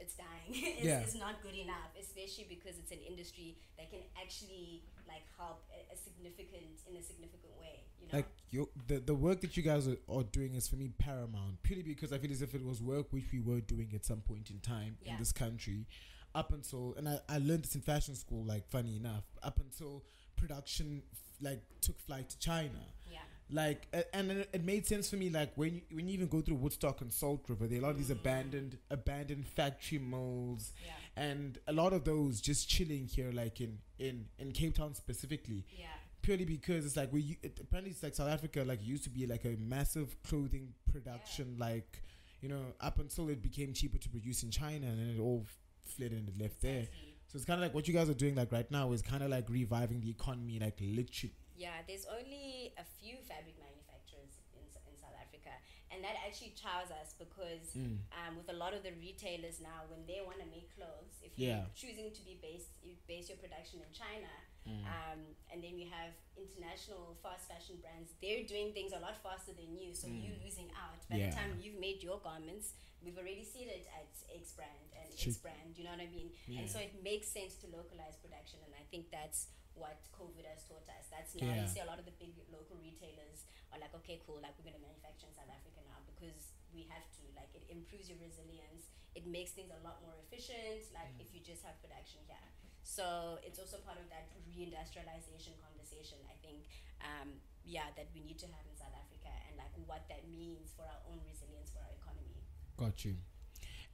[0.00, 0.48] it's dying.
[0.48, 1.00] it's, Yeah.
[1.00, 5.92] it's not good enough, especially because it's an industry that can actually like help a,
[5.94, 7.84] a significant in a significant way.
[8.00, 10.76] You know, Like your the, the work that you guys are, are doing is for
[10.76, 13.90] me paramount purely because I feel as if it was work which we were doing
[13.94, 15.12] at some point in time Yeah.
[15.12, 15.86] in this country
[16.34, 20.02] up until and I, I learned this in fashion school like funny enough up until
[20.36, 22.80] production f- like took flight to China
[23.10, 23.18] yeah,
[23.50, 26.56] like and it made sense for me like when you, when you even go through
[26.56, 28.12] Woodstock and Salt River there are a lot of these Mm.
[28.20, 33.78] abandoned abandoned factory molds yeah, and a lot of those just chilling here like in
[33.98, 35.64] in in Cape Town specifically.
[35.78, 35.86] Yeah,
[36.22, 39.26] purely because it's like we it, apparently it's like South Africa like used to be
[39.26, 42.02] like a massive clothing production like
[42.40, 45.44] you know up until it became cheaper to produce in China and then it all
[45.82, 46.88] fled and it left there.
[47.28, 49.22] So it's kind of like what you guys are doing like right now is kind
[49.22, 54.66] of like reviving the economy like literally Yeah, there's only a few fabric manufacturers in,
[54.90, 55.54] in South Africa,
[55.94, 57.98] and that actually chows us because Mm.
[58.10, 61.30] um, with a lot of the retailers now, when they want to make clothes, if
[61.38, 61.62] Yeah.
[61.62, 64.30] you're choosing to be based, you base your production in China,
[64.66, 64.82] Mm.
[64.88, 65.20] um,
[65.52, 69.76] and then you have international fast fashion brands, they're doing things a lot faster than
[69.78, 70.98] you, so you're losing out.
[71.08, 71.18] By Mm.
[71.20, 71.30] Yeah.
[71.30, 75.30] the time you've made your garments, we've already seen it at X brand and True.
[75.32, 76.32] X brand, you know what I mean?
[76.48, 76.60] Yeah.
[76.60, 80.62] And so it makes sense to localize production, and I think that's what COVID has
[80.66, 81.10] taught us.
[81.10, 81.62] That's now Yeah.
[81.62, 84.66] you see a lot of the big local retailers are like, okay, cool, like we're
[84.70, 87.22] gonna manufacture in South Africa now because we have to.
[87.34, 88.86] Like it improves your resilience.
[89.14, 90.90] It makes things a lot more efficient.
[90.94, 92.48] Like if you just have production here.
[92.82, 96.18] So it's also part of that reindustrialization conversation.
[96.30, 96.68] I think,
[97.02, 100.70] um, yeah, that we need to have in South Africa and like what that means
[100.76, 102.44] for our own resilience for our economy.
[102.76, 103.16] Got you.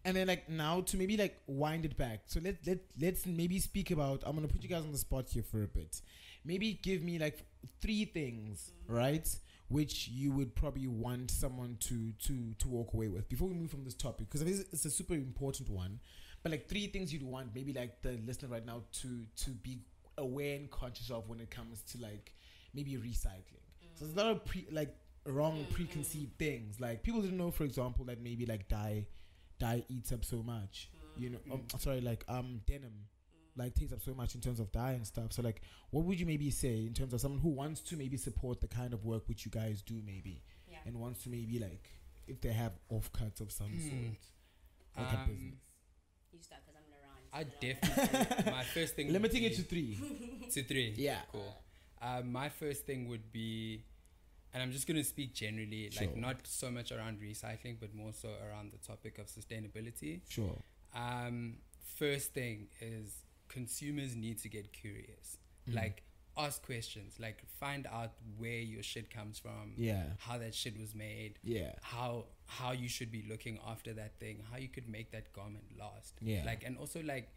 [0.04, 2.20] And then like now to maybe like wind it back.
[2.26, 4.22] So let let let's maybe speak about.
[4.24, 6.00] I'm gonna put you guys on the spot here for a bit.
[6.44, 7.44] Maybe give me like
[7.82, 9.28] three things, right?
[9.68, 13.70] Which you would probably want someone to to to walk away with before we move
[13.70, 16.00] from this topic because it's a super important one.
[16.42, 19.80] But like three things you'd want maybe like the listener right now to to be
[20.16, 22.32] aware and conscious of when it comes to like
[22.74, 23.60] maybe recycling.
[23.94, 25.74] So there's a lot of pre like wrong mm-hmm.
[25.74, 26.80] preconceived things.
[26.80, 29.06] Like people didn't know, for example, that maybe like dye
[29.60, 30.90] dye eats up so much.
[31.16, 32.92] You know, um, sorry, like um denim
[33.56, 35.32] like takes up so much in terms of dye and stuff.
[35.32, 38.16] So like, what would you maybe say in terms of someone who wants to maybe
[38.16, 40.78] support the kind of work which you guys do, maybe, Yeah.
[40.86, 41.90] and wants to maybe like
[42.26, 43.88] if they have offcuts of some Hmm.
[43.88, 44.18] sort,
[44.96, 45.58] like a Um, business.
[46.32, 47.22] You start because I'm gonna run.
[47.32, 49.98] I so don't- definitely my first thing would Limiting it to three.
[50.54, 50.94] to three.
[50.96, 51.22] Yeah.
[51.32, 51.54] Cool.
[52.00, 53.84] Uh, my first thing would be,
[54.52, 56.06] and I'm just going to speak generally, Sure.
[56.06, 60.20] like not so much around recycling, but more so around the topic of sustainability.
[60.28, 60.56] Sure.
[60.94, 61.58] Um,
[61.96, 65.36] first thing is consumers need to get curious.
[65.68, 65.74] Mm.
[65.76, 66.02] Like,
[66.36, 67.16] ask questions.
[67.20, 70.04] Like, find out where your shit comes from, Yeah.
[70.18, 71.74] how that shit was made, Yeah.
[71.82, 75.64] how how you should be looking after that thing, how you could make that garment
[75.78, 76.14] last.
[76.20, 76.42] Yeah.
[76.44, 77.28] Like and also like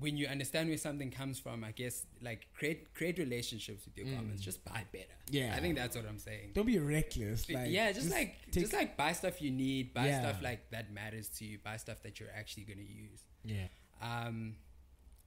[0.00, 4.06] when you understand where something comes from, I guess like create create relationships with your
[4.06, 4.14] Mm.
[4.14, 4.42] garments.
[4.42, 5.16] Just buy better.
[5.30, 5.54] Yeah.
[5.54, 6.52] I think that's what I'm saying.
[6.54, 7.48] Don't be reckless.
[7.50, 10.20] Like, yeah, just, like take- just like buy stuff you need, buy Yeah.
[10.22, 13.20] stuff like that matters to you, buy stuff that you're actually gonna use.
[13.44, 13.68] yeah.
[14.00, 14.56] Um,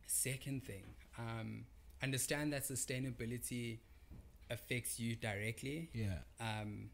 [0.07, 0.83] second thing,
[1.17, 1.65] um,
[2.01, 3.79] understand that sustainability
[4.49, 6.19] affects you directly Yeah.
[6.39, 6.91] um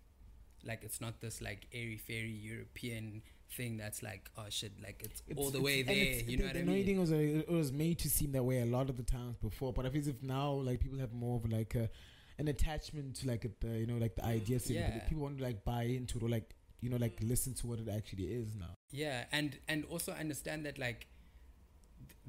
[0.64, 3.22] like it's not this like airy fairy european
[3.54, 6.48] thing that's like oh shit like it's, all the way there it's- you the, know
[6.48, 8.66] what the i mean thing was uh, it was made to seem that way a
[8.66, 11.36] lot of the times before, but I feel as if now like people have more
[11.38, 11.90] of like a,
[12.38, 14.60] an attachment to like the you know like the idea.
[14.66, 15.00] Yeah.
[15.10, 17.80] People want to like buy into it or like you know like listen to what
[17.80, 18.74] it actually is now.
[18.92, 21.08] yeah and and also understand that like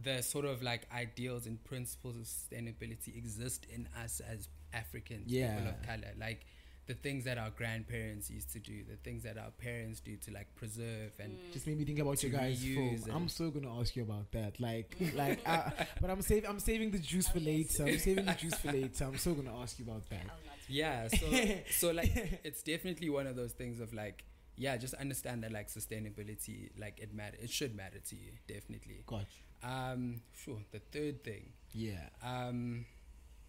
[0.03, 5.69] the sort of like ideals and principles of sustainability exist in us as africans people
[5.69, 6.41] of color like
[6.87, 10.33] the things that our grandparents used to do the things that our parents do to
[10.33, 13.01] like preserve and Just made me think about To your guys' phone.
[13.11, 14.59] I'm and- so gonna ask you about that.
[14.59, 16.51] Like, like, uh, but I'm saving.
[16.51, 17.85] I'm saving the juice for Oh, later.
[17.87, 19.05] I'm saving the juice for later.
[19.05, 20.27] I'm so gonna ask you about that.
[20.69, 21.27] Yeah so
[21.71, 24.25] so like it's definitely one of those things of like
[24.57, 29.03] yeah just understand that like sustainability like it matter it should matter to you definitely
[29.07, 29.27] Gotcha.
[29.63, 32.09] um sure the third thing Yeah.
[32.23, 32.87] um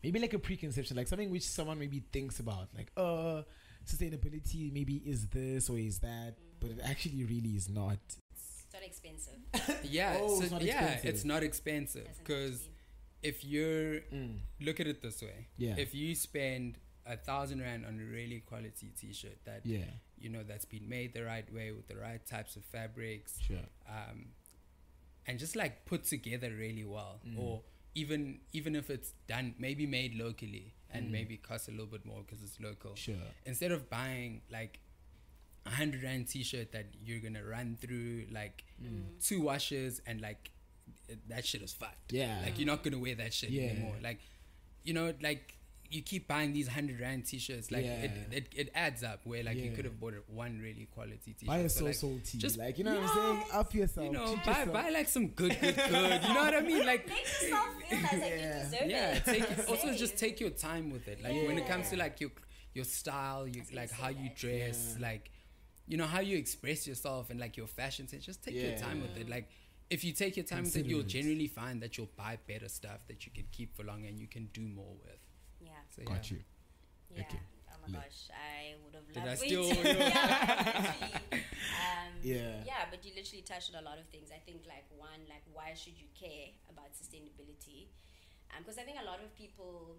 [0.04, 3.42] maybe like a preconception, like something which someone maybe thinks about, like, uh,
[3.86, 7.98] sustainability maybe is this or is that, but it actually really is not.
[8.32, 9.40] It's not expensive.
[9.84, 11.10] yeah Oh, so it's not yeah expensive.
[11.10, 12.70] it's not expensive Doesn't have to because
[13.22, 14.40] if you're Mm.
[14.62, 15.76] look at it this way Yeah.
[15.78, 19.86] if you spend a thousand rand on a really quality t-shirt that yeah.
[20.18, 23.68] you know that's been made the right way with the right types of fabrics Sure.
[23.88, 24.28] um,
[25.28, 27.40] and just like put together really well Mm.
[27.40, 27.62] or
[27.96, 31.12] even even if it's done maybe made locally and Mm.
[31.12, 33.16] maybe costs a little bit more because it's local Sure.
[33.46, 34.80] instead of buying like
[35.66, 39.04] a hundred rand t-shirt that you're gonna run through like Mm.
[39.24, 40.52] two washes and like
[41.28, 42.42] that shit is fucked Yeah.
[42.44, 43.64] like you're not gonna wear that shit Yeah.
[43.70, 44.20] anymore like
[44.84, 45.58] you know like
[45.94, 48.38] you keep buying these hundred rand t-shirts like it, Yeah.
[48.38, 51.58] it, it adds up where like you could have bought one really quality t-shirt Buy
[51.60, 52.38] a So, so like, salty.
[52.38, 53.44] just- like you know what I'm saying?
[53.54, 54.06] Up yourself.
[54.08, 54.74] you know, buy yourself.
[54.74, 56.22] buy like some good, good, good.
[56.24, 56.86] You know what I mean?
[56.86, 58.58] Like, Make yourself feel like, like Yeah.
[58.58, 59.14] you deserve yeah.
[59.16, 59.26] it.
[59.26, 61.22] Take Just also just take your time with it.
[61.24, 62.32] Like when it comes to like your
[62.74, 65.08] your style, you like say how you dress, Yeah.
[65.10, 65.30] like
[65.88, 68.26] you know how you express yourself and like your fashion sense.
[68.26, 68.78] Just take your Yeah.
[68.88, 69.30] time with it.
[69.30, 69.50] Like
[69.90, 73.06] if you take your time with it, you'll generally find that you'll buy better stuff
[73.10, 75.20] that you can keep for longer and you can do more with.
[75.98, 76.16] Yeah, So yeah.
[76.18, 76.40] Got you.
[77.16, 77.22] yeah.
[77.22, 77.40] Okay.
[77.70, 78.02] Oh my Lit.
[78.02, 79.40] gosh, I would have Did loved I it.
[79.40, 80.94] steal yeah.
[81.84, 82.64] Um, Yeah.
[82.66, 84.30] Yeah, but you literally touched on a lot of things.
[84.32, 87.92] I think like one, like why should you care about sustainability?
[88.58, 89.98] Because I think a lot of people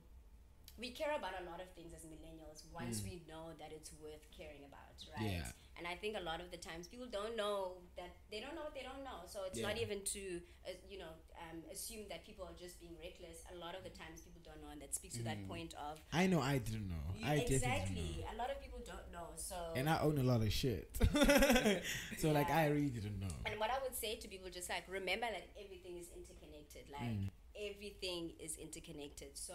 [0.79, 3.05] we care about a lot of things as millennials once Mm.
[3.07, 5.31] we know that it's worth caring about, right?
[5.31, 5.47] Yeah.
[5.79, 8.63] And I think a lot of the times people don't know that they don't know
[8.67, 9.23] what they don't know.
[9.27, 11.15] So it's not even to, uh, you know,
[11.55, 13.39] um, assume that people are just being reckless.
[13.55, 15.49] A lot of the times people don't know, and that speaks to that Mm.
[15.49, 17.05] point of I know I didn't know.
[17.23, 18.27] I exactly.
[18.27, 18.35] know.
[18.35, 19.29] A lot of people don't know.
[19.37, 20.91] So And I own a lot of shit.
[22.19, 23.33] so like I really didn't know.
[23.47, 26.91] And what I would say to people, just like remember that everything is interconnected.
[26.91, 27.31] Like Mm.
[27.55, 29.37] everything is interconnected.
[29.39, 29.55] So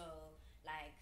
[0.64, 0.96] like,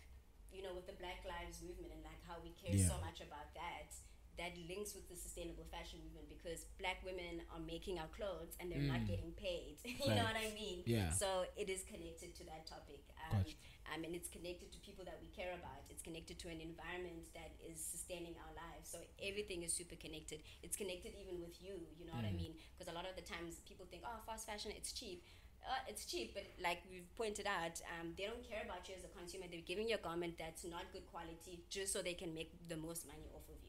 [0.51, 2.89] you know, with the Black Lives Movement and like how we care Yeah.
[2.89, 3.95] so much about that,
[4.39, 8.71] that links with the sustainable fashion movement because black women are making our clothes and
[8.71, 9.11] they're not Mm.
[9.13, 9.77] getting paid.
[9.85, 10.83] you know what I mean?
[10.87, 11.11] Yeah.
[11.11, 13.03] So it is connected to that topic.
[13.29, 13.57] Um, Gotcha.
[13.95, 15.83] um, and it's connected to people that we care about.
[15.91, 18.89] It's connected to an environment that is sustaining our lives.
[18.91, 20.41] So everything is super connected.
[20.63, 21.75] It's connected even with you.
[21.99, 22.41] You know what I Mm.
[22.43, 22.55] mean?
[22.77, 25.25] Because a lot of the times people think, oh, fast fashion, it's cheap.
[25.69, 29.05] Uh, it's cheap, but like we've pointed out, um, they don't care about you as
[29.05, 29.47] a consumer.
[29.51, 32.77] They're giving you a garment that's not good quality just so they can make the
[32.77, 33.68] most money off of you.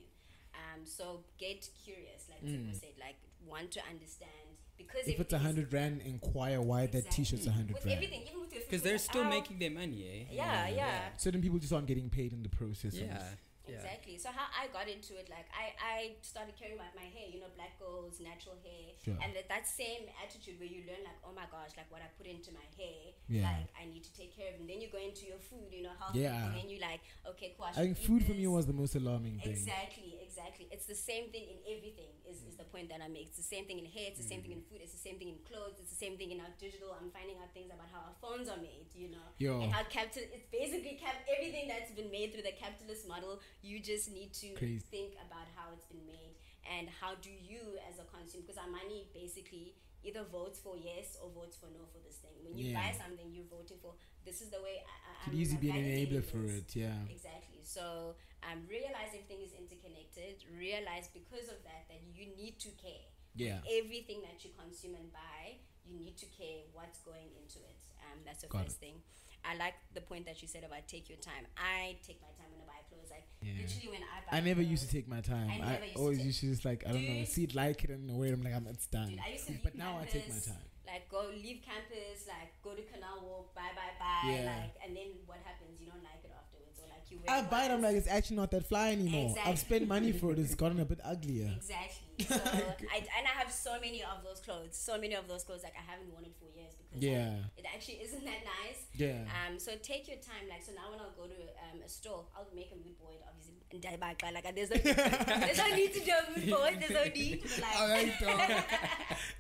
[0.74, 2.70] Um, so get curious, like Mm.
[2.70, 3.16] Tshepo said, like
[3.48, 4.32] want to understand
[4.78, 7.92] because If it's a hundred rand, inquire why that T-shirt's a hundred rand.
[7.92, 10.34] everything, even with your Because they're still oh, making their money, eh?
[10.34, 11.00] Yeah, yeah.
[11.18, 12.94] Certain people just aren't getting paid in the process.
[12.94, 13.22] of Yeah.
[13.70, 13.80] Yeah.
[13.80, 14.18] Exactly.
[14.18, 17.40] So how I got into it, like I, I started caring about my hair, you
[17.40, 19.18] know, black girls, natural hair, Sure.
[19.22, 22.10] and that, that same attitude where you learn like, oh my gosh, like what I
[22.18, 23.48] put into my hair, Yeah.
[23.48, 24.60] like I need to take care of.
[24.60, 26.50] And then you go into your food, you know, healthy, Yeah.
[26.50, 27.02] and then you like,
[27.36, 27.70] okay, cool.
[27.70, 29.54] I, I think food for me was the most alarming thing.
[29.54, 30.68] Exactly, exactly.
[30.72, 32.12] It's the same thing in everything.
[32.30, 33.34] Is, is the point that I make?
[33.34, 34.10] It's the same thing in hair.
[34.14, 34.70] It's the same thing in mm.
[34.70, 34.80] food.
[34.82, 35.78] It's the same thing in clothes.
[35.82, 36.94] It's the same thing in our digital.
[36.94, 38.88] I'm finding out things about how our phones are made.
[38.94, 39.62] You know, Yo.
[39.62, 40.24] and how capital.
[40.30, 43.42] It's basically cap- everything that's been made through the capitalist model.
[43.62, 44.84] You just need to Crazy.
[44.90, 48.70] think about how it's been made and how do you as a consumer because our
[48.72, 52.32] money basically either votes for yes or votes for no for this thing.
[52.44, 52.80] When you Yeah.
[52.80, 53.96] buy something, you're voting for.
[54.24, 56.72] This is the way I, Could easily be an enabler for it.
[56.76, 56.96] Yeah.
[57.12, 57.60] Exactly.
[57.64, 58.16] So
[58.48, 60.40] um, realize everything is interconnected.
[60.56, 63.12] Realize because of that that you need to care.
[63.36, 63.60] Yeah.
[63.68, 67.80] Everything that you consume and buy, you need to care what's going into it.
[68.08, 69.04] Um, that's the Got first thing.
[69.46, 71.46] I like the point that you said about take your time.
[71.58, 73.10] I take my time when I buy clothes.
[73.10, 73.54] Like Yeah.
[73.62, 74.38] literally when I buy.
[74.38, 75.50] I never used to take my time.
[75.62, 78.18] I used always used to just like I don't know, see it, like it, and
[78.18, 78.34] wear.
[78.34, 79.10] I'm like, I'm, it's done.
[79.10, 80.64] Dude, I used to leave but now I take my time.
[80.86, 84.46] Like go leave campus, like go to Canal Walk, buy, buy, buy, Yeah.
[84.50, 85.80] like, and then what happens?
[85.80, 87.20] You don't like it afterwards, or like you.
[87.28, 87.72] I buy it.
[87.72, 89.36] I'm like, it's actually not that fly anymore.
[89.46, 90.40] I've spent money for it.
[90.40, 91.54] It's gotten a bit uglier.
[91.58, 92.09] Exactly.
[92.30, 92.36] So
[92.96, 95.74] I, and I have so many of those clothes, so many of those clothes like
[95.78, 97.40] I haven't worn it for years because like, Yeah.
[97.58, 98.80] it actually isn't that nice.
[98.94, 99.24] Yeah.
[99.32, 100.48] Um, so take your time.
[100.50, 101.40] Like so now when I'll go to
[101.72, 104.78] um, a store, I'll make a mood board obviously and die back like there's no
[104.82, 106.74] there's no need to do a mood board.
[106.82, 108.66] There's no need to like.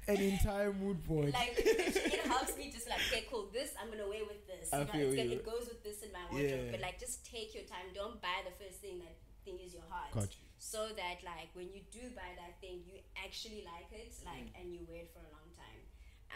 [0.07, 1.33] An entire mood board.
[1.33, 4.79] Like it, helps me just like okay cool this I'm gonna wear with this I
[4.79, 5.31] you know, feel you.
[5.33, 6.71] it goes with this in my wardrobe Yeah.
[6.71, 9.81] but like just take your time don't buy the first thing that thing is your
[9.89, 10.45] heart Got you.
[10.71, 14.57] So that like when you do buy that thing you actually like it like Mm.
[14.61, 15.81] and you wear it for a long time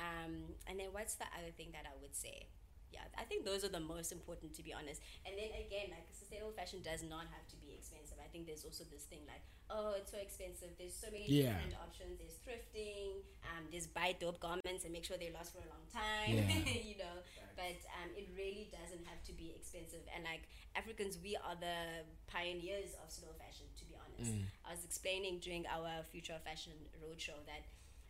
[0.06, 0.34] um,
[0.68, 2.38] and then what's the other thing that I would say
[2.94, 5.02] yeah I think those are the most important to be honest.
[5.26, 8.18] And then again like sustainable fashion does not have to be expensive.
[8.22, 9.42] I think there's also this thing like
[9.74, 10.72] oh it's so expensive.
[10.78, 11.58] There's so many Yeah.
[11.58, 12.22] different options.
[12.22, 15.86] There's thrifting um, there's buy dope garments and make sure they last for a long
[15.90, 16.70] time Yeah.
[16.90, 17.18] you know.
[17.58, 20.06] But um, it really doesn't have to be expensive.
[20.14, 20.46] And like
[20.78, 24.32] africans we are the pioneers of slow fashion to be honest.
[24.34, 24.46] Mm.
[24.66, 27.62] i was explaining during our future fashion roadshow that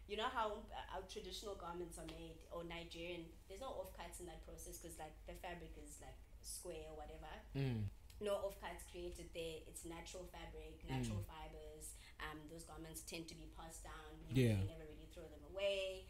[0.08, 4.26] you know how uh, our traditional garments are made or nigerian there's no offcuts in
[4.28, 7.88] that process because like the fabric is like square or whatever Mm.
[8.20, 9.62] no offcuts created there.
[9.68, 11.94] It's natural fabric, natural fibers.
[12.24, 14.10] Um, those garments tend to be passed down.
[14.28, 14.58] You Yeah.
[14.64, 16.08] Never really throw them away.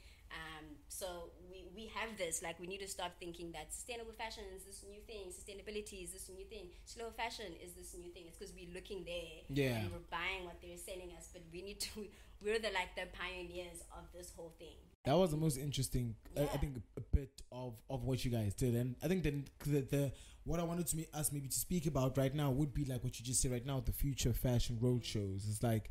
[0.58, 4.44] Um, so we, we have this, like we need to start thinking that sustainable fashion
[4.56, 8.24] is this new thing, sustainability is this new thing, slow fashion is this new thing.
[8.28, 9.78] It's because we're looking there Yeah.
[9.78, 12.06] and we're buying what they're selling us, but we need to,
[12.44, 14.78] we're the like the pioneers of this whole thing.
[15.06, 18.54] That was the most interesting, I, I think, a bit of, of what you guys
[18.54, 20.12] did, and I think then the, the
[20.46, 23.04] what I wanted to me, us maybe to speak about right now would be like
[23.04, 25.46] what you just said right now, the future fashion road shows.
[25.50, 25.89] It's like,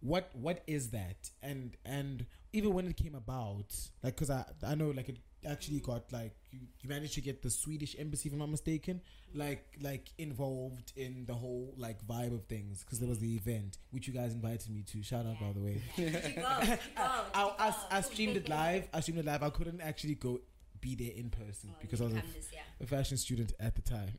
[0.00, 3.66] what what is that, and and even when it came about,
[4.02, 7.42] like, cause I I know like it actually got like you, you managed to get
[7.42, 9.00] the Swedish embassy, if I'm not mistaken,
[9.34, 13.78] like like involved in the whole like vibe of things, because there was the event
[13.90, 15.02] which you guys invited me to.
[15.02, 15.82] Shout out by the way.
[15.96, 16.10] Yeah.
[16.10, 16.48] Did you go?
[16.56, 17.02] Oh, did you go?
[17.34, 17.74] I, I?
[17.98, 18.88] I streamed it live.
[18.92, 19.42] I streamed it live.
[19.42, 20.40] I couldn't actually go
[20.80, 22.48] be there in person Oh, because I was a, this
[22.80, 24.18] a fashion student at the time.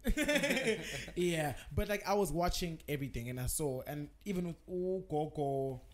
[1.15, 5.31] yeah, but like I was watching everything and I saw, and even with oh go
[5.35, 5.86] go, No, yeah.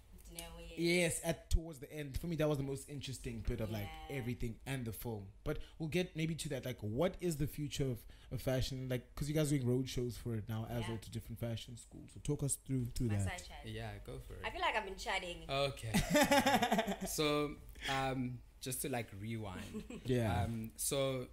[0.78, 3.88] Yes, at towards the end for me that was the most interesting bit of like
[4.10, 5.24] everything and the film.
[5.44, 6.66] But we'll get maybe to that.
[6.66, 8.00] Like, what is the future of,
[8.32, 8.88] of fashion?
[8.90, 10.90] Like, because you guys are doing road shows for it now as Yeah.
[10.90, 12.10] well to different fashion schools.
[12.14, 13.24] So talk us through through My that.
[13.24, 13.62] side chat.
[13.72, 14.42] Yeah, go for it.
[14.46, 15.38] I feel like I've been chatting.
[15.50, 16.96] Okay.
[17.08, 17.52] so,
[17.90, 19.84] um, just to like rewind.
[20.06, 20.44] Yeah.
[20.44, 21.28] Um, so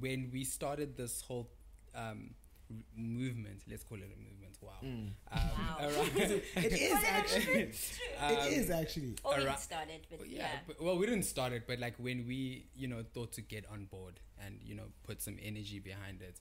[0.00, 1.50] when we started this whole
[1.94, 2.43] um, r-
[2.96, 4.56] movement, let's call it a movement.
[4.60, 4.72] Wow.
[4.82, 5.10] Mm.
[5.32, 5.76] Um, Wow.
[5.80, 7.62] around- It is actually.
[8.20, 9.14] Um, it is actually.
[9.24, 9.58] Or we Alright.
[9.60, 10.38] started, but But yeah.
[10.38, 13.42] yeah, but, well, we didn't start it, but like when we, you know, thought to
[13.42, 16.40] get on board and you know put some energy behind it,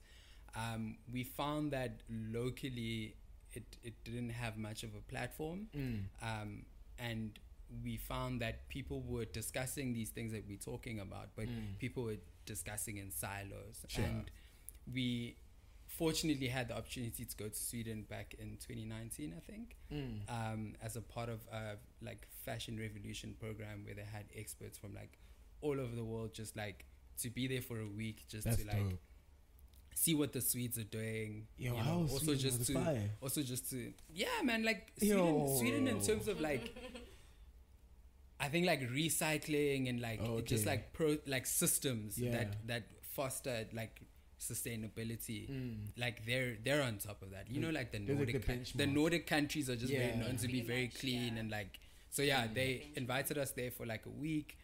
[0.56, 3.16] um, we found that locally
[3.52, 6.00] it it didn't have much of a platform, Mm.
[6.22, 6.66] um,
[6.98, 7.38] and
[7.84, 11.78] we found that people were discussing these things that we're talking about, but Mm.
[11.80, 14.06] people were discussing in silos, Sure.
[14.06, 14.32] and
[14.94, 15.36] we
[15.98, 20.22] fortunately had the opportunity to go to Sweden back in 2019, I think Mm.
[20.30, 24.94] um, as a part of a like fashion revolution program where they had experts from
[24.94, 25.18] like
[25.62, 26.86] all over the world just like
[27.22, 29.00] to be there for a week just That's to like dope.
[29.96, 31.48] see what the Swedes are doing.
[31.58, 33.10] Yo, you know, also Sweden just to fire.
[33.22, 35.56] also just to yeah man like Sweden, Yo.
[35.60, 36.76] Sweden in terms of like
[38.40, 40.72] I think like recycling and like just Okay.
[40.72, 42.32] like pro like systems Yeah.
[42.32, 44.02] that that foster like
[44.52, 45.78] sustainability Mm.
[45.98, 47.50] like they're they're on top of that.
[47.50, 48.88] You know, like the They're like Nordic the the.
[48.88, 50.00] Nordic countries are just Yeah.
[50.08, 51.40] very known to be very much, clean yeah.
[51.40, 51.80] and like
[52.10, 52.54] so yeah, Mm.
[52.54, 54.58] they invited us there for like a week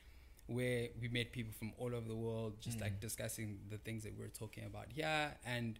[0.47, 2.81] where we met people from all over the world just Mm.
[2.81, 5.79] like discussing the things that we're talking about here and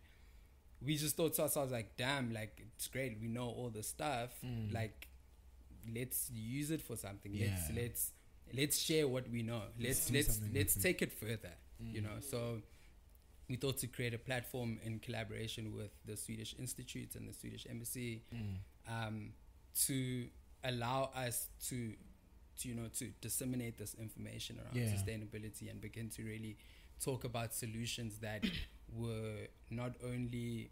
[0.82, 4.32] we just thought to ourselves like damn like it's great we know all the stuff
[4.44, 4.72] Mm.
[4.74, 5.08] like
[5.96, 7.48] let's use it for something Yeah.
[7.48, 8.12] let's let's
[8.54, 12.06] let's share what we know let's do let's let's take it further you Mm.
[12.06, 12.62] know so
[13.50, 17.66] we thought to create a platform in collaboration with the Swedish Institute and the Swedish
[17.70, 18.58] Embassy Mm.
[18.88, 19.34] um,
[19.86, 20.28] to
[20.64, 21.94] allow us to,
[22.60, 24.94] to, you know, to disseminate this information around Yeah.
[24.94, 26.58] sustainability and begin to really
[27.04, 28.44] talk about solutions that
[28.94, 30.70] were not only,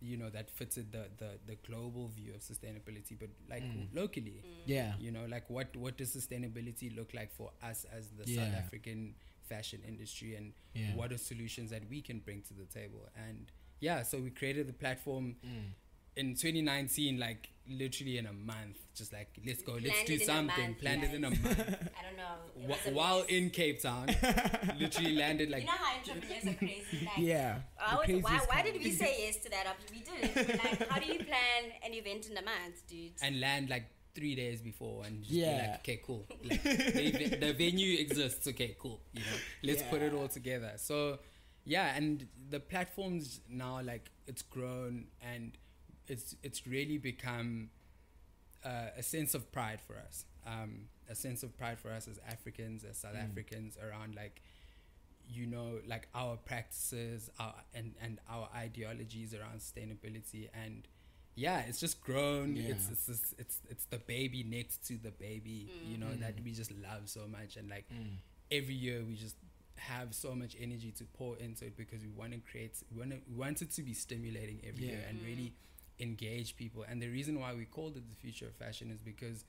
[0.00, 3.88] you know, that fitted the, the, the global view of sustainability, but like Mm.
[3.94, 4.42] locally.
[4.66, 4.94] Yeah.
[5.00, 9.14] You know, like what what does sustainability look like for us as the South African
[9.54, 10.94] fashion industry, and Yeah.
[10.98, 13.02] what are solutions that we can bring to the table?
[13.28, 15.68] And yeah, so we created the platform Mm.
[16.16, 17.42] in 2019, like
[17.82, 18.78] literally in a month.
[19.00, 20.64] Just like let's go, let's Planned do it in a something.
[20.68, 21.60] month, Planned it in a month.
[21.98, 22.74] I don't know.
[22.74, 23.28] Wh- while mess.
[23.36, 24.06] in Cape Town,
[24.84, 26.98] literally landed like you know how entrepreneurs are crazy.
[27.08, 27.60] Like, Yeah.
[27.78, 29.64] Was- why, why did we say yes to that?
[29.70, 30.20] op- We did.
[30.36, 30.48] it.
[30.64, 33.12] Like, how do you plan an event in a month, dude?
[33.22, 35.52] and land like three days before and just Yeah.
[35.62, 36.26] be like, okay, cool.
[36.44, 38.46] Like, the, the venue exists.
[38.46, 39.00] Okay, cool.
[39.12, 40.72] You know, let's put it all together.
[40.76, 41.18] So,
[41.64, 45.56] yeah, and the platforms now like it's grown and
[46.08, 47.70] it's it's really become
[48.64, 50.24] uh, a sense of pride for us.
[50.46, 53.30] Um, a sense of pride for us as Africans, as South Mm.
[53.30, 54.42] Africans, around like
[55.28, 60.88] you know like our practices our and and our ideologies around sustainability and
[61.36, 62.70] yeah it's just grown Yeah.
[62.72, 66.44] it's it's just, it's it's the baby next to the baby you know that Mm.
[66.44, 68.16] we just love so much and like Mm.
[68.50, 69.36] every year we just
[69.76, 73.10] have so much energy to pour into it because we want to create we want
[73.12, 75.08] to we want it to be stimulating every year Yeah.
[75.08, 75.52] and really
[75.98, 79.44] engage people and the reason why we called it the future of fashion is because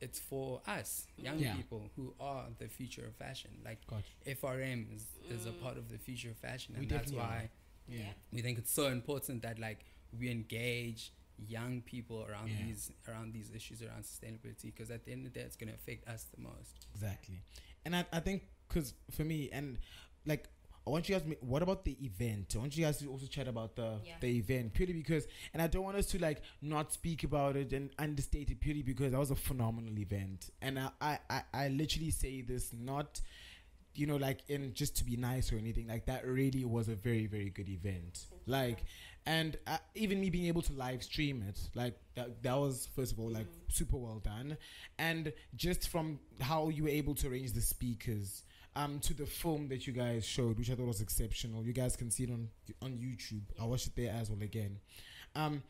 [0.00, 1.54] it's for us young Yeah.
[1.56, 4.04] people who are the future of fashion like Gotcha.
[4.26, 7.50] FRM is, is a part of the future of fashion, We and that's definitely why
[7.88, 8.12] Yeah.
[8.32, 9.84] we think it's so important that like
[10.18, 11.12] we engage
[11.48, 12.64] young people around Yeah.
[12.66, 15.68] these around these issues around sustainability because at the end of the day, it's going
[15.68, 16.86] to affect us the most.
[16.94, 17.40] Exactly.
[17.84, 19.78] And I, I think because for me and
[20.26, 20.48] like
[20.86, 21.22] I want you guys.
[21.26, 22.54] to- What about the event?
[22.54, 24.16] I want you guys to also chat about the Yeah.
[24.20, 27.72] the event purely because, and I don't want us to like not speak about it
[27.72, 30.50] and understate it purely because that was a phenomenal event.
[30.60, 33.20] And I I, I, I literally say this not,
[33.94, 36.26] you know, like in just to be nice or anything like that.
[36.26, 38.26] Really was a very very good event.
[38.46, 38.84] Like,
[39.26, 43.12] and uh, even me being able to live stream it, like that that was first
[43.12, 44.56] of all like super well done,
[44.98, 48.42] and just from how you were able to arrange the speakers
[48.76, 51.64] um to the film that you guys showed, which I thought was exceptional.
[51.64, 52.48] You guys can see it on
[52.82, 53.42] on YouTube.
[53.60, 54.78] I watched it there as well again.
[55.36, 55.62] Um,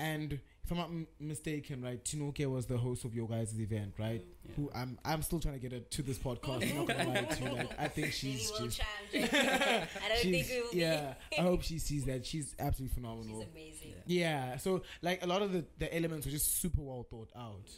[0.00, 0.32] and
[0.64, 4.24] if I'm not m- mistaken, right, Tinuke was the host of your guys' event, right?
[4.44, 4.52] Yeah.
[4.56, 6.68] Who I'm I'm still trying to get her to this podcast.
[6.70, 7.50] I'm not gonna lie to you.
[7.50, 8.88] Like I think she's we'll just try.
[9.14, 9.38] I'm joking.
[9.40, 11.14] I don't she's think we will yeah.
[11.38, 12.24] I hope she sees that.
[12.30, 13.40] She's absolutely phenomenal.
[13.40, 13.94] She's amazing.
[14.06, 14.56] Yeah.
[14.58, 17.68] So like a lot of the, the elements were just super well thought out.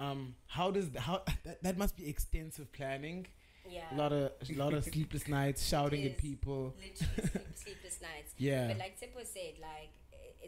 [0.00, 3.26] Um, how does the, how that, that must be extensive planning.
[3.68, 3.82] Yeah.
[3.92, 6.74] A lot of a lot of sleepless nights, shouting at people.
[6.78, 8.32] Literally sleep, sleepless nights.
[8.38, 8.68] Yeah.
[8.68, 9.97] But like Tshepo said, like i-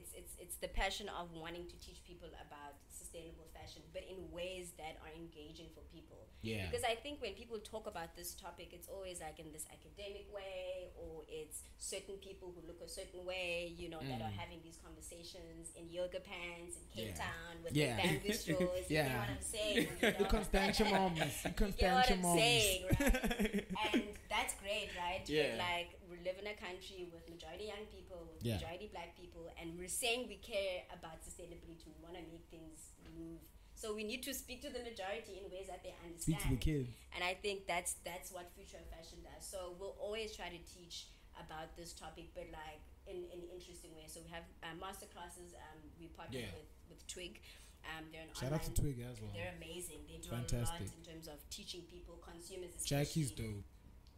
[0.01, 2.81] it's it's it's the passion of wanting to teach people about
[3.11, 6.29] sustainable fashion, but in ways that are engaging for people.
[6.43, 6.67] Yeah.
[6.71, 10.27] Because I think when people talk about this topic, it's always like in this academic
[10.33, 14.39] way, or it's certain people who look a certain way, you know, that are Mm.
[14.43, 17.25] having these conversations in yoga pants in Cape Yeah.
[17.27, 17.97] Town with Yeah.
[17.97, 18.87] the bamboo straws.
[18.91, 19.89] You know what I'm saying?
[20.01, 20.25] You know?
[20.31, 21.19] Constantia moms.
[21.19, 22.41] You You know what I'm moms.
[22.41, 23.67] saying, right?
[23.93, 25.23] and that's great, right?
[25.29, 25.43] Yeah.
[25.51, 28.55] But like we live in a country with majority young people, with Yeah.
[28.57, 31.91] majority black people, and we're saying we care about sustainability.
[31.93, 33.41] We want to make things move.
[33.73, 36.21] So we need to speak to the majority in ways that they understand.
[36.21, 36.89] Speak to the kids.
[37.17, 39.41] And I think that's that's what future of fashion does.
[39.49, 41.09] So we'll always try to teach
[41.41, 44.13] about this topic, but like in in interesting ways.
[44.13, 45.57] So we have uh, master classes.
[45.57, 46.53] Um, we partner Yeah.
[46.53, 47.41] with with Twyg.
[47.89, 48.77] Um, they're an Shout out to.
[48.77, 49.33] Twyg as well.
[49.33, 50.05] They're amazing.
[50.05, 52.77] They do a lot in terms of teaching people, consumers.
[52.85, 53.65] Jackie's especially, dope.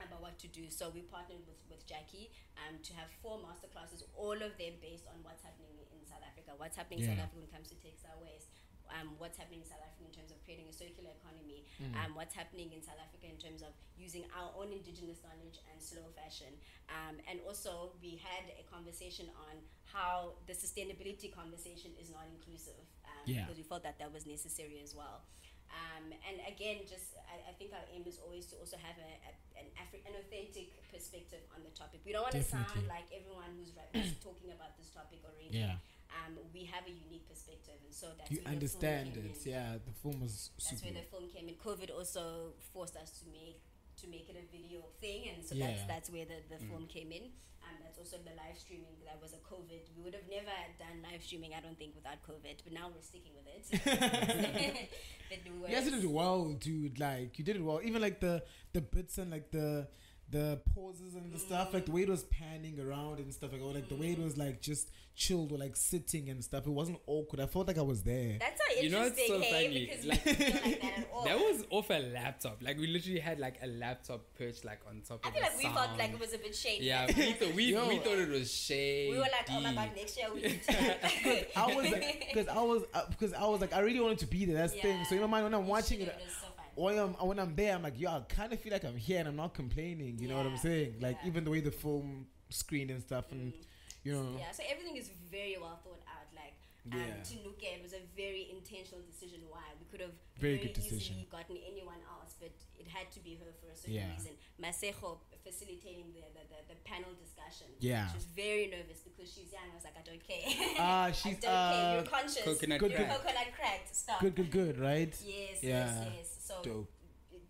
[0.02, 0.66] About what to do.
[0.66, 4.74] So we partnered with, with Jackie um, to have four master classes, all of them
[4.82, 7.70] based on what's happening in South Africa, what's happening in South Africa when it comes
[7.70, 8.50] to textile waste,
[8.94, 11.96] um, what's happening in South Africa in terms of creating a circular economy, Mm.
[11.98, 15.80] um, what's happening in South Africa in terms of using our own indigenous knowledge and
[15.82, 16.52] slow fashion.
[16.92, 22.78] Um, and also, we had a conversation on how the sustainability conversation is not inclusive
[23.08, 23.42] um, Yeah.
[23.48, 25.24] because we felt that that was necessary as well.
[25.72, 29.10] Um, and again, just I, I think our aim is always to also have a,
[29.24, 29.32] a,
[29.64, 32.04] an Afri- an authentic perspective on the topic.
[32.04, 35.48] We don't want to sound like everyone who's, right, who's talking about this topic already.
[35.64, 35.80] Yeah.
[36.20, 39.24] Um, we have a unique perspective, and so that's You where the film understand came
[39.32, 39.46] it.
[39.46, 39.52] in.
[39.52, 40.84] Yeah, the film was That's super.
[40.92, 41.54] where the film came in.
[41.56, 43.60] COVID also forced us to make
[44.00, 45.66] to make it a video thing, and so Yeah.
[45.68, 46.68] that's that's where the, the Mm.
[46.70, 47.24] film came in.
[47.62, 48.96] Um, that's also the live streaming.
[49.04, 49.82] That was a COVID.
[49.96, 52.56] We would have never done live streaming, I don't think, without COVID.
[52.64, 53.62] But now we're sticking with it.
[53.84, 56.04] but it You guys did works.
[56.04, 56.98] it well, dude.
[56.98, 57.80] Like you did it well.
[57.84, 58.42] Even like the
[58.72, 59.86] the bits and like the
[60.32, 63.60] the pauses and the stuff, like the way it was panning around and stuff, like
[63.62, 66.66] or like the way it was like just chilled or like sitting and stuff.
[66.66, 67.40] It wasn't awkward.
[67.40, 68.38] I felt like I was there.
[68.40, 71.08] That's how You know, it's interesting, so hey, funny, because like- feel like that at
[71.14, 71.24] all.
[71.24, 72.62] That was off a laptop.
[72.62, 75.48] Like we literally had like a laptop perched like on top I of feel the
[75.48, 76.86] like we felt like it was a bit shady.
[76.86, 77.88] Yeah, we thought we, Yo.
[77.88, 79.10] we thought it was shady.
[79.12, 81.58] we were like, oh my god, next year we need to.
[81.58, 81.86] I was
[82.32, 84.56] because I was because uh, I was like I really wanted to be there.
[84.56, 85.04] That's the thing.
[85.04, 86.51] So in my mind when I'm watching it, was so fun.
[86.74, 89.20] When I'm when I'm there, I'm like, yo, I kind of feel like I'm here
[89.20, 90.18] and I'm not complaining.
[90.18, 90.96] You know what I'm saying?
[91.00, 91.28] Like yeah.
[91.28, 93.64] even the way the film screened and stuff, and Mm.
[94.04, 96.26] you know, Yeah, so everything is very well thought out.
[96.34, 96.54] Like
[96.92, 97.22] um, Yeah.
[97.22, 99.40] Tinuke, it was a very intentional decision.
[99.48, 101.14] Why we could have Very good decision.
[101.22, 104.10] easily gotten anyone else, but it had to be her for a certain Yeah.
[104.16, 104.32] reason.
[104.60, 107.66] Masejo facilitating the, the, the, the panel discussion.
[107.78, 108.08] Yeah.
[108.10, 109.70] she was very nervous because she's young.
[109.70, 110.74] I was like, I don't care.
[110.78, 111.52] Ah, I she's don't care.
[111.52, 112.42] uh, You're conscious.
[112.44, 113.08] Coconut Good, You're good.
[113.10, 113.94] coconut cracked.
[113.94, 114.20] Stop.
[114.20, 115.14] good, good, good, right?
[115.24, 115.86] Yes, Yeah.
[115.86, 116.28] yes, yes.
[116.52, 116.92] So Dope.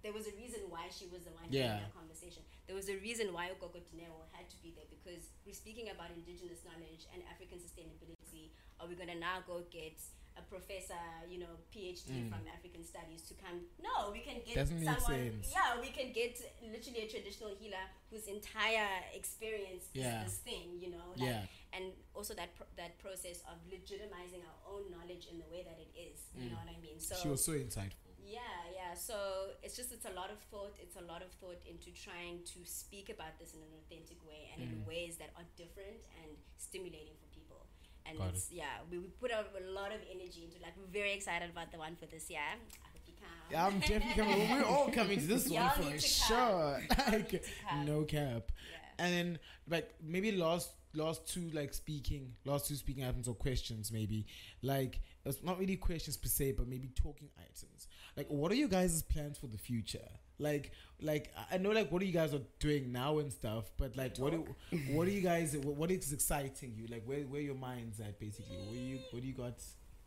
[0.02, 1.78] there was a reason why she was the one Yeah.
[1.78, 2.42] having that conversation.
[2.66, 6.10] There was a reason why Gogo Dineo had to be there because we're speaking about
[6.14, 8.50] indigenous knowledge and African sustainability.
[8.80, 9.98] Are we gonna now go get
[10.34, 10.96] a professor,
[11.28, 12.30] you know, PhD Mm.
[12.30, 13.66] from African studies to come?
[13.78, 15.42] No, we can get Doesn't someone.
[15.50, 20.24] Yeah, we can get literally a traditional healer whose entire experience Yeah.
[20.24, 21.10] is this thing, you know.
[21.10, 21.46] Like, Yeah.
[21.74, 25.78] and also that pro- that process of legitimizing our own knowledge in the way that
[25.78, 26.18] it is.
[26.34, 26.50] You Mm.
[26.52, 26.98] know what I mean?
[26.98, 28.11] So she was so insightful.
[28.38, 28.40] Yeah,
[28.78, 28.92] yeah.
[28.94, 29.16] So
[29.62, 30.74] it's just it's a lot of thought.
[30.84, 34.42] It's a lot of thought into trying to speak about this in an authentic way
[34.52, 34.72] and Mm.
[34.72, 37.60] in ways that are different and stimulating for people.
[38.06, 40.92] And Got it's yeah, we, we put a, a lot of energy into like we're
[41.00, 42.40] very excited about the one for this year.
[42.86, 43.38] I hope you come.
[43.52, 44.50] Yeah, I'm definitely coming.
[44.50, 46.80] We're all coming to this one for sure.
[47.12, 47.84] Like, need to come.
[47.86, 48.44] no cap.
[48.50, 49.04] Yeah.
[49.04, 53.90] And then like maybe last last two like speaking last two speaking items or questions
[53.90, 54.26] maybe
[54.60, 58.68] like it's not really questions per se but maybe talking items like what are you
[58.68, 60.08] guys' plans for the future?
[60.38, 63.70] Like like I- I know like what are you guys are doing now and stuff
[63.76, 64.46] but like what do,
[64.90, 66.86] what are you guys what what is exciting you?
[66.88, 68.56] Like where where your mind's at basically?
[68.56, 69.54] What you what do you got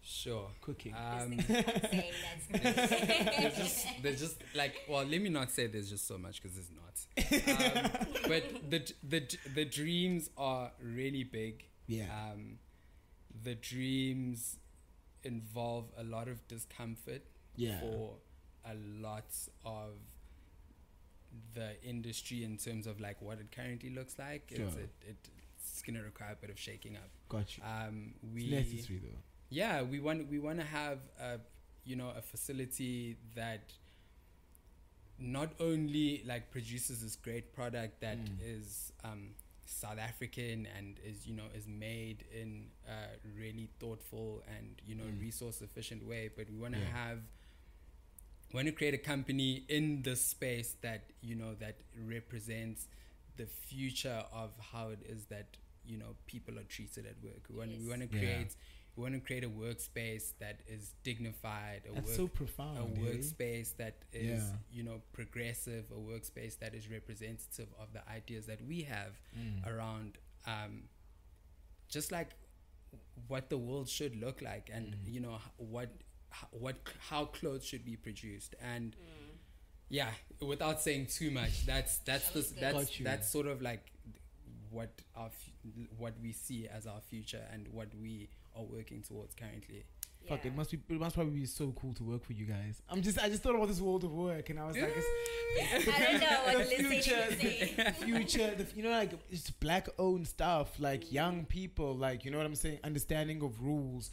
[0.08, 0.50] Sure.
[0.62, 0.94] cooking?
[0.94, 1.66] Um, There's things
[2.54, 6.08] I'm saying that's there's just there's just like well let me not say there's just
[6.08, 6.96] so much because there's not.
[7.18, 11.64] Um, but the the the dreams are really big.
[11.88, 12.06] Yeah.
[12.32, 12.60] Um,
[13.44, 14.58] the dreams
[15.24, 17.24] involve a lot of discomfort
[17.58, 18.14] yeah for
[18.66, 19.26] a lot
[19.66, 19.92] of
[21.54, 24.82] the industry in terms of like what it currently looks like it's, Sure.
[24.82, 25.18] it, it,
[25.58, 29.18] it's gonna require a bit of shaking up got you um, we it's necessary though
[29.50, 31.40] yeah we want we want to have a
[31.84, 33.74] you know a facility that
[35.18, 39.12] not only like produces this great product that is Mm.
[39.12, 39.30] um,
[39.68, 45.04] South African and is you know is made in a really thoughtful and you know
[45.06, 45.20] Mm.
[45.22, 46.86] resource efficient way but we want to Yeah.
[47.08, 47.20] have
[48.56, 51.78] want to create a company in this space that you know that
[52.08, 52.88] represents
[53.38, 57.56] the future of how it is that you know people are treated at work we
[57.58, 58.20] want we want to Yeah.
[58.22, 58.56] create
[58.96, 63.02] we want to create a workspace that is dignified a that's work so profound a
[63.02, 63.04] eh?
[63.06, 64.58] workspace that is Yeah.
[64.72, 69.68] you know progressive a workspace that is representative of the ideas that we have Mm.
[69.72, 70.84] around um,
[71.90, 72.30] just like
[73.28, 75.14] what the world should look like and Mm.
[75.14, 76.05] you know what h-
[76.52, 76.76] what
[77.10, 79.36] how clothes should be produced and Mm.
[79.90, 80.10] yeah
[80.42, 83.06] without saying too much that's that's the, that's Got you.
[83.06, 83.92] that's sort of like
[84.72, 85.30] what our
[85.98, 89.86] what we see as our future and what we are working towards currently
[90.28, 90.80] Fuck, it must be.
[90.90, 92.82] It must probably be so cool to work for you guys.
[92.90, 93.20] I'm just.
[93.20, 96.20] I just thought about this world of work, and I was like, it's, I don't
[96.20, 97.84] know what the the future, future.
[97.84, 98.56] the future.
[98.56, 102.56] The, you know, like it's black-owned stuff, like young people, like you know what I'm
[102.56, 104.10] saying, understanding of rules,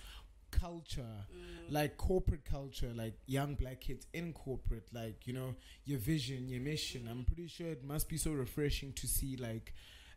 [0.53, 1.27] culture,
[1.69, 6.61] like corporate culture, like young black kids in corporate, like you know your vision, your
[6.61, 7.09] mission.
[7.11, 9.73] I'm pretty sure it must be so refreshing to see like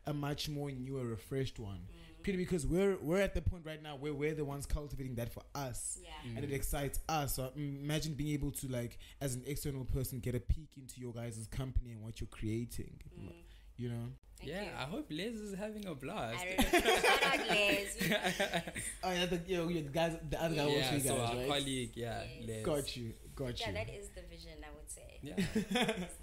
[0.06, 1.80] a much more newer, refreshed one.
[2.22, 5.32] Purely because we're we're at the point right now where we're the ones cultivating that
[5.32, 6.34] for us Yeah.
[6.36, 7.36] and it excites us.
[7.36, 11.00] So mm, imagine being able to like, as an external person, get a peek into
[11.00, 12.94] your guys' company and what you're creating.
[13.20, 13.32] Mm.
[13.76, 14.06] You know?
[14.38, 14.68] Thank yeah, you.
[14.78, 16.44] I hope Les is having a blast.
[16.44, 16.96] I don't know.
[16.96, 17.96] Shout out Les.
[19.04, 21.36] Oh yeah, the, you guys, the other guy works yeah, for you guys, so our
[21.36, 21.48] right?
[21.48, 22.48] colleague, yeah, Yes.
[22.48, 22.62] Les.
[22.62, 23.74] Got you, got Yeah, you.
[23.74, 25.20] Yeah, that is the vision, I would say.
[25.22, 25.34] Yeah.
[25.36, 26.08] That is the vision.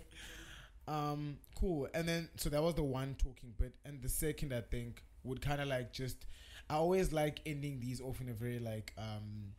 [0.86, 1.88] Um, cool.
[1.94, 5.42] And then so that was the one talking bit, and the second I think would
[5.42, 6.26] kind of like just.
[6.70, 9.54] I always like ending these off in a very like um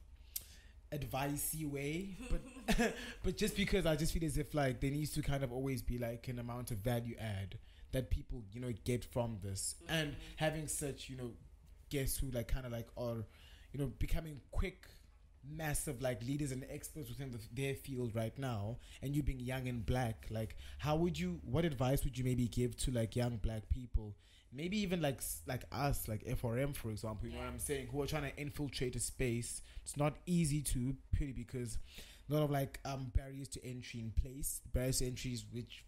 [0.92, 5.22] advicey way, but but just because I just feel as if like there needs to
[5.22, 7.56] kind of always be like an amount of value add
[7.94, 11.30] that people you know get from this, and having such you know
[11.88, 13.24] guests who like kind of like are
[13.72, 14.86] you know becoming quick
[15.48, 19.68] massive like leaders and experts within the, their field right now and you being young
[19.68, 23.36] and black like how would you what advice would you maybe give to like young
[23.36, 24.14] black people?
[24.52, 28.02] Maybe even like like us like FRM for example you know what I'm saying who
[28.02, 29.62] are trying to infiltrate a space.
[29.82, 31.78] It's not easy to purely because
[32.30, 35.84] a lot of like um barriers to entry in place barriers to entries which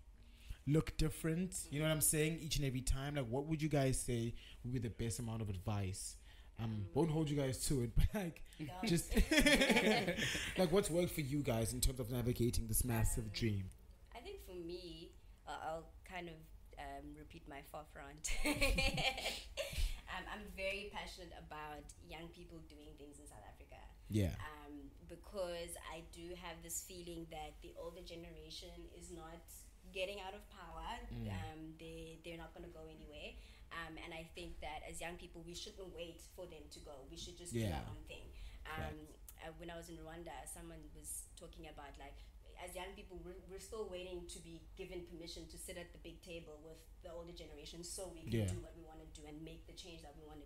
[0.66, 3.68] look different you know what I'm saying each and every time like what would you
[3.68, 6.16] guys say would be the best amount of advice
[6.58, 8.66] um won't hold you guys to it but like Yeah.
[8.84, 9.12] just
[10.58, 13.64] like what's worked for you guys in terms of navigating this massive dream
[14.14, 15.12] I think for me,
[15.46, 16.34] uh, I'll kind of
[16.78, 18.24] um, repeat my forefront.
[18.46, 23.78] um, I'm very passionate about young people doing things in South Africa.
[24.08, 24.74] yeah um,
[25.08, 29.42] because I do have this feeling that the older generation is not
[29.96, 30.84] getting out of power.
[31.08, 31.32] Mm.
[31.32, 33.32] Um, they they're not going to go anywhere.
[33.72, 36.94] Um, and I think that as young people, we shouldn't wait for them to go.
[37.10, 37.80] We should just do Yeah.
[37.80, 38.26] our own thing.
[38.68, 38.96] Um,
[39.42, 42.14] uh, when I was in Rwanda, someone was talking about like,
[42.62, 46.00] as young people, we're, we're still waiting to be given permission to sit at the
[46.00, 48.48] big table with the older generation so we can Yeah.
[48.54, 50.45] do what we want to do and make the change that we want to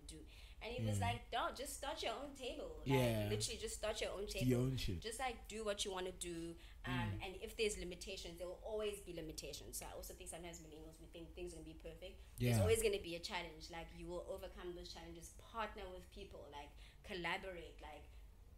[0.63, 1.07] And he was Mm.
[1.07, 2.71] like, don't just start your own table.
[2.85, 3.27] Like, Yeah.
[3.33, 6.05] literally just start your own table your own shit just like do what you want
[6.05, 6.53] to do
[6.85, 10.57] um, and if there's limitations there will always be limitations so i also think sometimes
[10.65, 12.61] millennials we think things are going to be perfect there's Yeah.
[12.65, 16.41] always going to be a challenge like you will overcome those challenges partner with people
[16.51, 16.69] like
[17.09, 18.05] collaborate like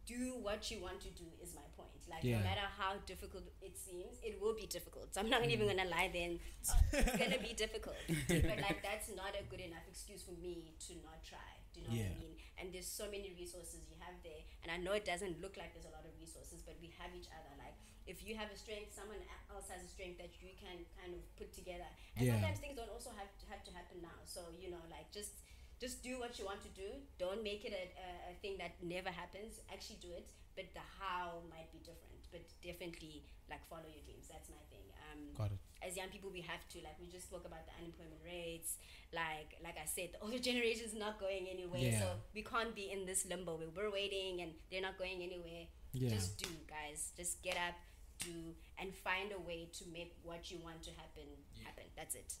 [0.06, 2.38] do what you want to do is my point like Yeah.
[2.38, 5.50] no matter how difficult it seems it will be difficult so i'm not Mm.
[5.54, 6.38] even going to lie then
[6.70, 7.96] oh, it's going to be difficult
[8.28, 11.86] but like that's not a good enough excuse for me to not try do you
[11.90, 12.36] know what i mean?
[12.54, 14.42] And there's so many resources you have there.
[14.62, 17.10] And i know it doesn't look like there's a lot of resources but we have
[17.18, 17.50] each other.
[17.58, 17.74] Like
[18.06, 19.18] if you have a strength someone
[19.50, 21.88] else has a strength that you can kind of put together.
[22.16, 22.38] And Yeah.
[22.38, 24.18] sometimes things don't also have to have to happen now.
[24.24, 25.42] So you know like just
[25.82, 26.88] just do what you want to do.
[27.18, 29.58] Don't make it a, a, a thing that never happens.
[29.74, 32.22] Actually do it but the how might be different.
[32.30, 34.30] But definitely like follow your dreams.
[34.30, 34.86] That's my thing.
[35.10, 37.72] Um got it as young people we have to like we just spoke about the
[37.78, 38.76] unemployment rates.
[39.12, 41.80] Like like i said the older generation is not going anywhere.
[41.80, 42.00] Yeah.
[42.00, 45.66] so we can't be in this limbo where we're waiting and they're not going anywhere.
[45.92, 46.10] Yeah.
[46.10, 47.12] Just do guys.
[47.16, 47.74] Just get up
[48.20, 51.24] do and find a way to make what you want to happen
[51.64, 51.84] happen.
[51.96, 52.34] That's it.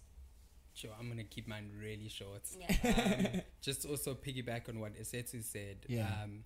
[0.74, 2.42] Sure, I'm gonna keep mine really short.
[2.58, 3.30] yeah.
[3.34, 5.78] Um, just also piggyback on what Esethu said.
[5.88, 6.08] Yeah.
[6.22, 6.44] Um,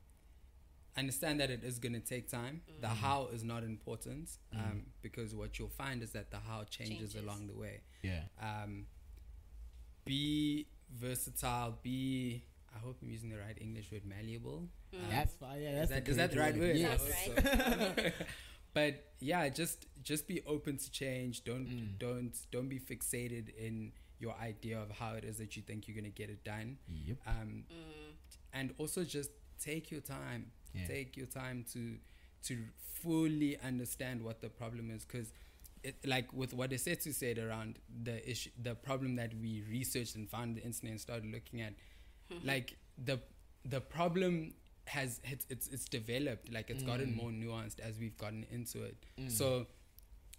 [0.99, 2.61] understand that it is going to take time.
[2.81, 7.13] The how is not important um, because what you'll find is that the how changes,
[7.13, 7.15] Changes.
[7.25, 7.81] along the way.
[8.03, 8.87] yeah Um,
[10.05, 11.79] be versatile.
[11.83, 12.45] Be
[12.75, 14.03] I hope I'm using the right English word.
[14.05, 14.69] Malleable.
[14.95, 16.77] Um, that's fine yeah that's is that, the that the right word?
[16.77, 17.01] yes.
[17.03, 18.11] Sounds Also.
[18.75, 21.45] but yeah, just just be open to change.
[21.45, 21.99] Don't Mm.
[21.99, 25.97] don't don't be fixated in your idea of how it is that you think you're
[25.97, 26.79] gonna get it done.
[27.07, 28.13] yep Um, mm,
[28.53, 29.31] and also just
[29.61, 30.51] take your time.
[30.75, 30.87] Yeah.
[30.87, 31.97] Take your time to
[32.45, 32.59] to
[33.03, 35.33] fully understand what the problem is, because.
[35.85, 39.63] It, like with what Esethu said to said around the issue, the problem that we
[39.71, 41.73] researched and found the internet and started looking at,
[42.43, 43.21] like the
[43.65, 44.55] the problem
[44.87, 47.17] has it's it's, it's developed like it's gotten Mm.
[47.17, 49.31] more nuanced as we've gotten into it Mm.
[49.31, 49.67] so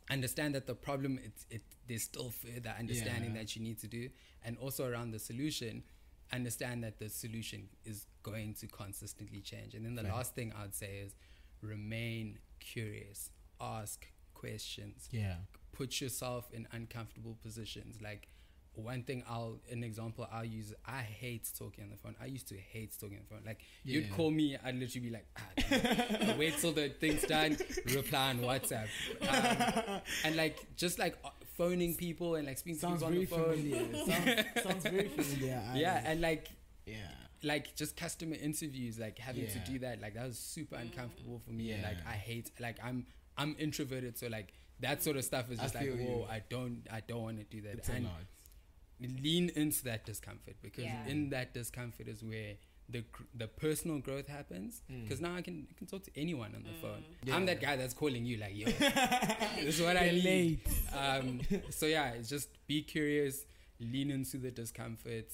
[0.10, 3.42] understand that the problem it's it there's still further understanding Yeah.
[3.44, 4.10] that you need to do
[4.44, 5.84] and also around the solution
[6.32, 9.74] understand that the solution is going to consistently change.
[9.74, 11.16] And then the last thing i'd say is
[11.62, 15.36] remain curious ask questions yeah.
[15.72, 18.02] put yourself in uncomfortable positions.
[18.02, 18.30] Like
[18.76, 22.16] one thing I'll an example I'll use I hate talking on the phone.
[22.22, 23.44] I used to hate talking on the phone.
[23.46, 27.58] Like you'd call me, I'd literally be like, ah, wait till the thing's done,
[27.94, 28.88] reply on WhatsApp,
[29.90, 31.18] um, and like just like
[31.60, 33.92] phoning people and like speaking Sounds to people on the phone.
[33.92, 34.44] familiar.
[34.56, 35.62] sounds, sounds very familiar.
[35.74, 36.48] I- Yeah, and like
[36.86, 37.12] yeah.
[37.44, 39.54] like just customer interviews, like having Yeah.
[39.58, 41.72] to do that, like that was super uncomfortable for me.
[41.74, 43.06] And like I hate, like I'm
[43.38, 46.26] I'm introverted, so like that sort of stuff is just like whoa, you.
[46.30, 47.74] I don't I don't want to do that.
[47.80, 49.22] It's a and lot.
[49.22, 51.08] lean into that discomfort because Yeah.
[51.08, 52.56] in that discomfort is where
[52.92, 53.04] the
[53.36, 54.82] the personal growth happens.
[54.92, 55.04] Mm.
[55.04, 57.04] Because now I can I can talk to anyone on the phone.
[57.24, 57.36] Yeah.
[57.36, 58.66] I'm that guy that's calling you like yo,
[59.56, 60.62] this is what I need.
[60.98, 63.46] Um, so yeah, it's just be curious,
[63.80, 65.32] lean into the discomfort.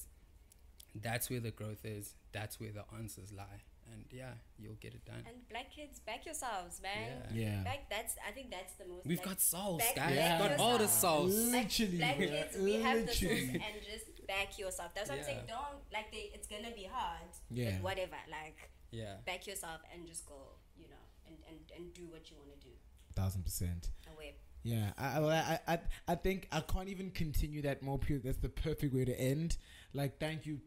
[0.94, 2.14] That's where the growth is.
[2.32, 3.62] That's where the answers lie.
[3.92, 5.24] And yeah, you'll get it done.
[5.28, 7.22] And black kids, back yourselves, man.
[7.34, 7.44] Yeah.
[7.50, 7.64] Yeah.
[7.64, 7.90] Back.
[7.90, 8.16] That's.
[8.28, 9.06] I think that's the most.
[9.06, 10.16] We've like, got souls, back- guys.
[10.16, 11.36] back We've got all the souls.
[11.52, 12.28] like, Literally, black bro.
[12.28, 14.94] kids, we have the souls, and just back yourself.
[14.96, 15.40] That's what I'm saying.
[15.48, 16.32] Don't like they.
[16.34, 17.30] It's gonna be hard.
[17.52, 17.72] Yeah.
[17.74, 18.18] But whatever.
[18.30, 19.16] Like Yeah.
[19.26, 20.36] back yourself and just go.
[20.78, 22.74] You know, and and and do what you want to do.
[23.16, 23.90] Thousand percent.
[24.14, 24.36] Away.
[24.64, 28.18] Yeah, I, I, I, I, I think I can't even continue that more pure.
[28.18, 29.58] That's the perfect way to end.
[29.94, 30.60] Like, thank you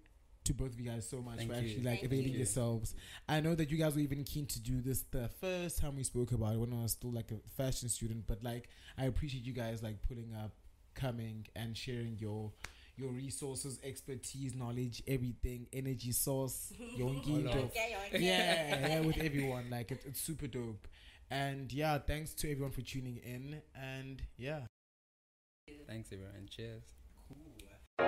[0.45, 1.63] to both of you guys so much Thank for you.
[1.63, 2.37] actually like Thank availing you.
[2.39, 2.95] yourselves.
[3.29, 6.05] I know that you guys were even keen to do this the first time we
[6.05, 9.45] spoke about it when I was still like a fashion student, but like I appreciate
[9.45, 10.53] you guys like pulling up,
[10.95, 12.53] coming and sharing your
[12.99, 18.19] your resources, expertise, knowledge, everything, energy source, your All engagement of- Okay, okay.
[18.25, 19.67] yeah, yeah, with everyone.
[19.71, 20.87] Like it, it's super dope.
[21.31, 23.61] And yeah, thanks to everyone for tuning in.
[23.75, 24.61] And yeah.
[25.87, 26.49] Thanks, everyone.
[26.51, 26.83] Cheers.
[27.29, 28.07] Cool.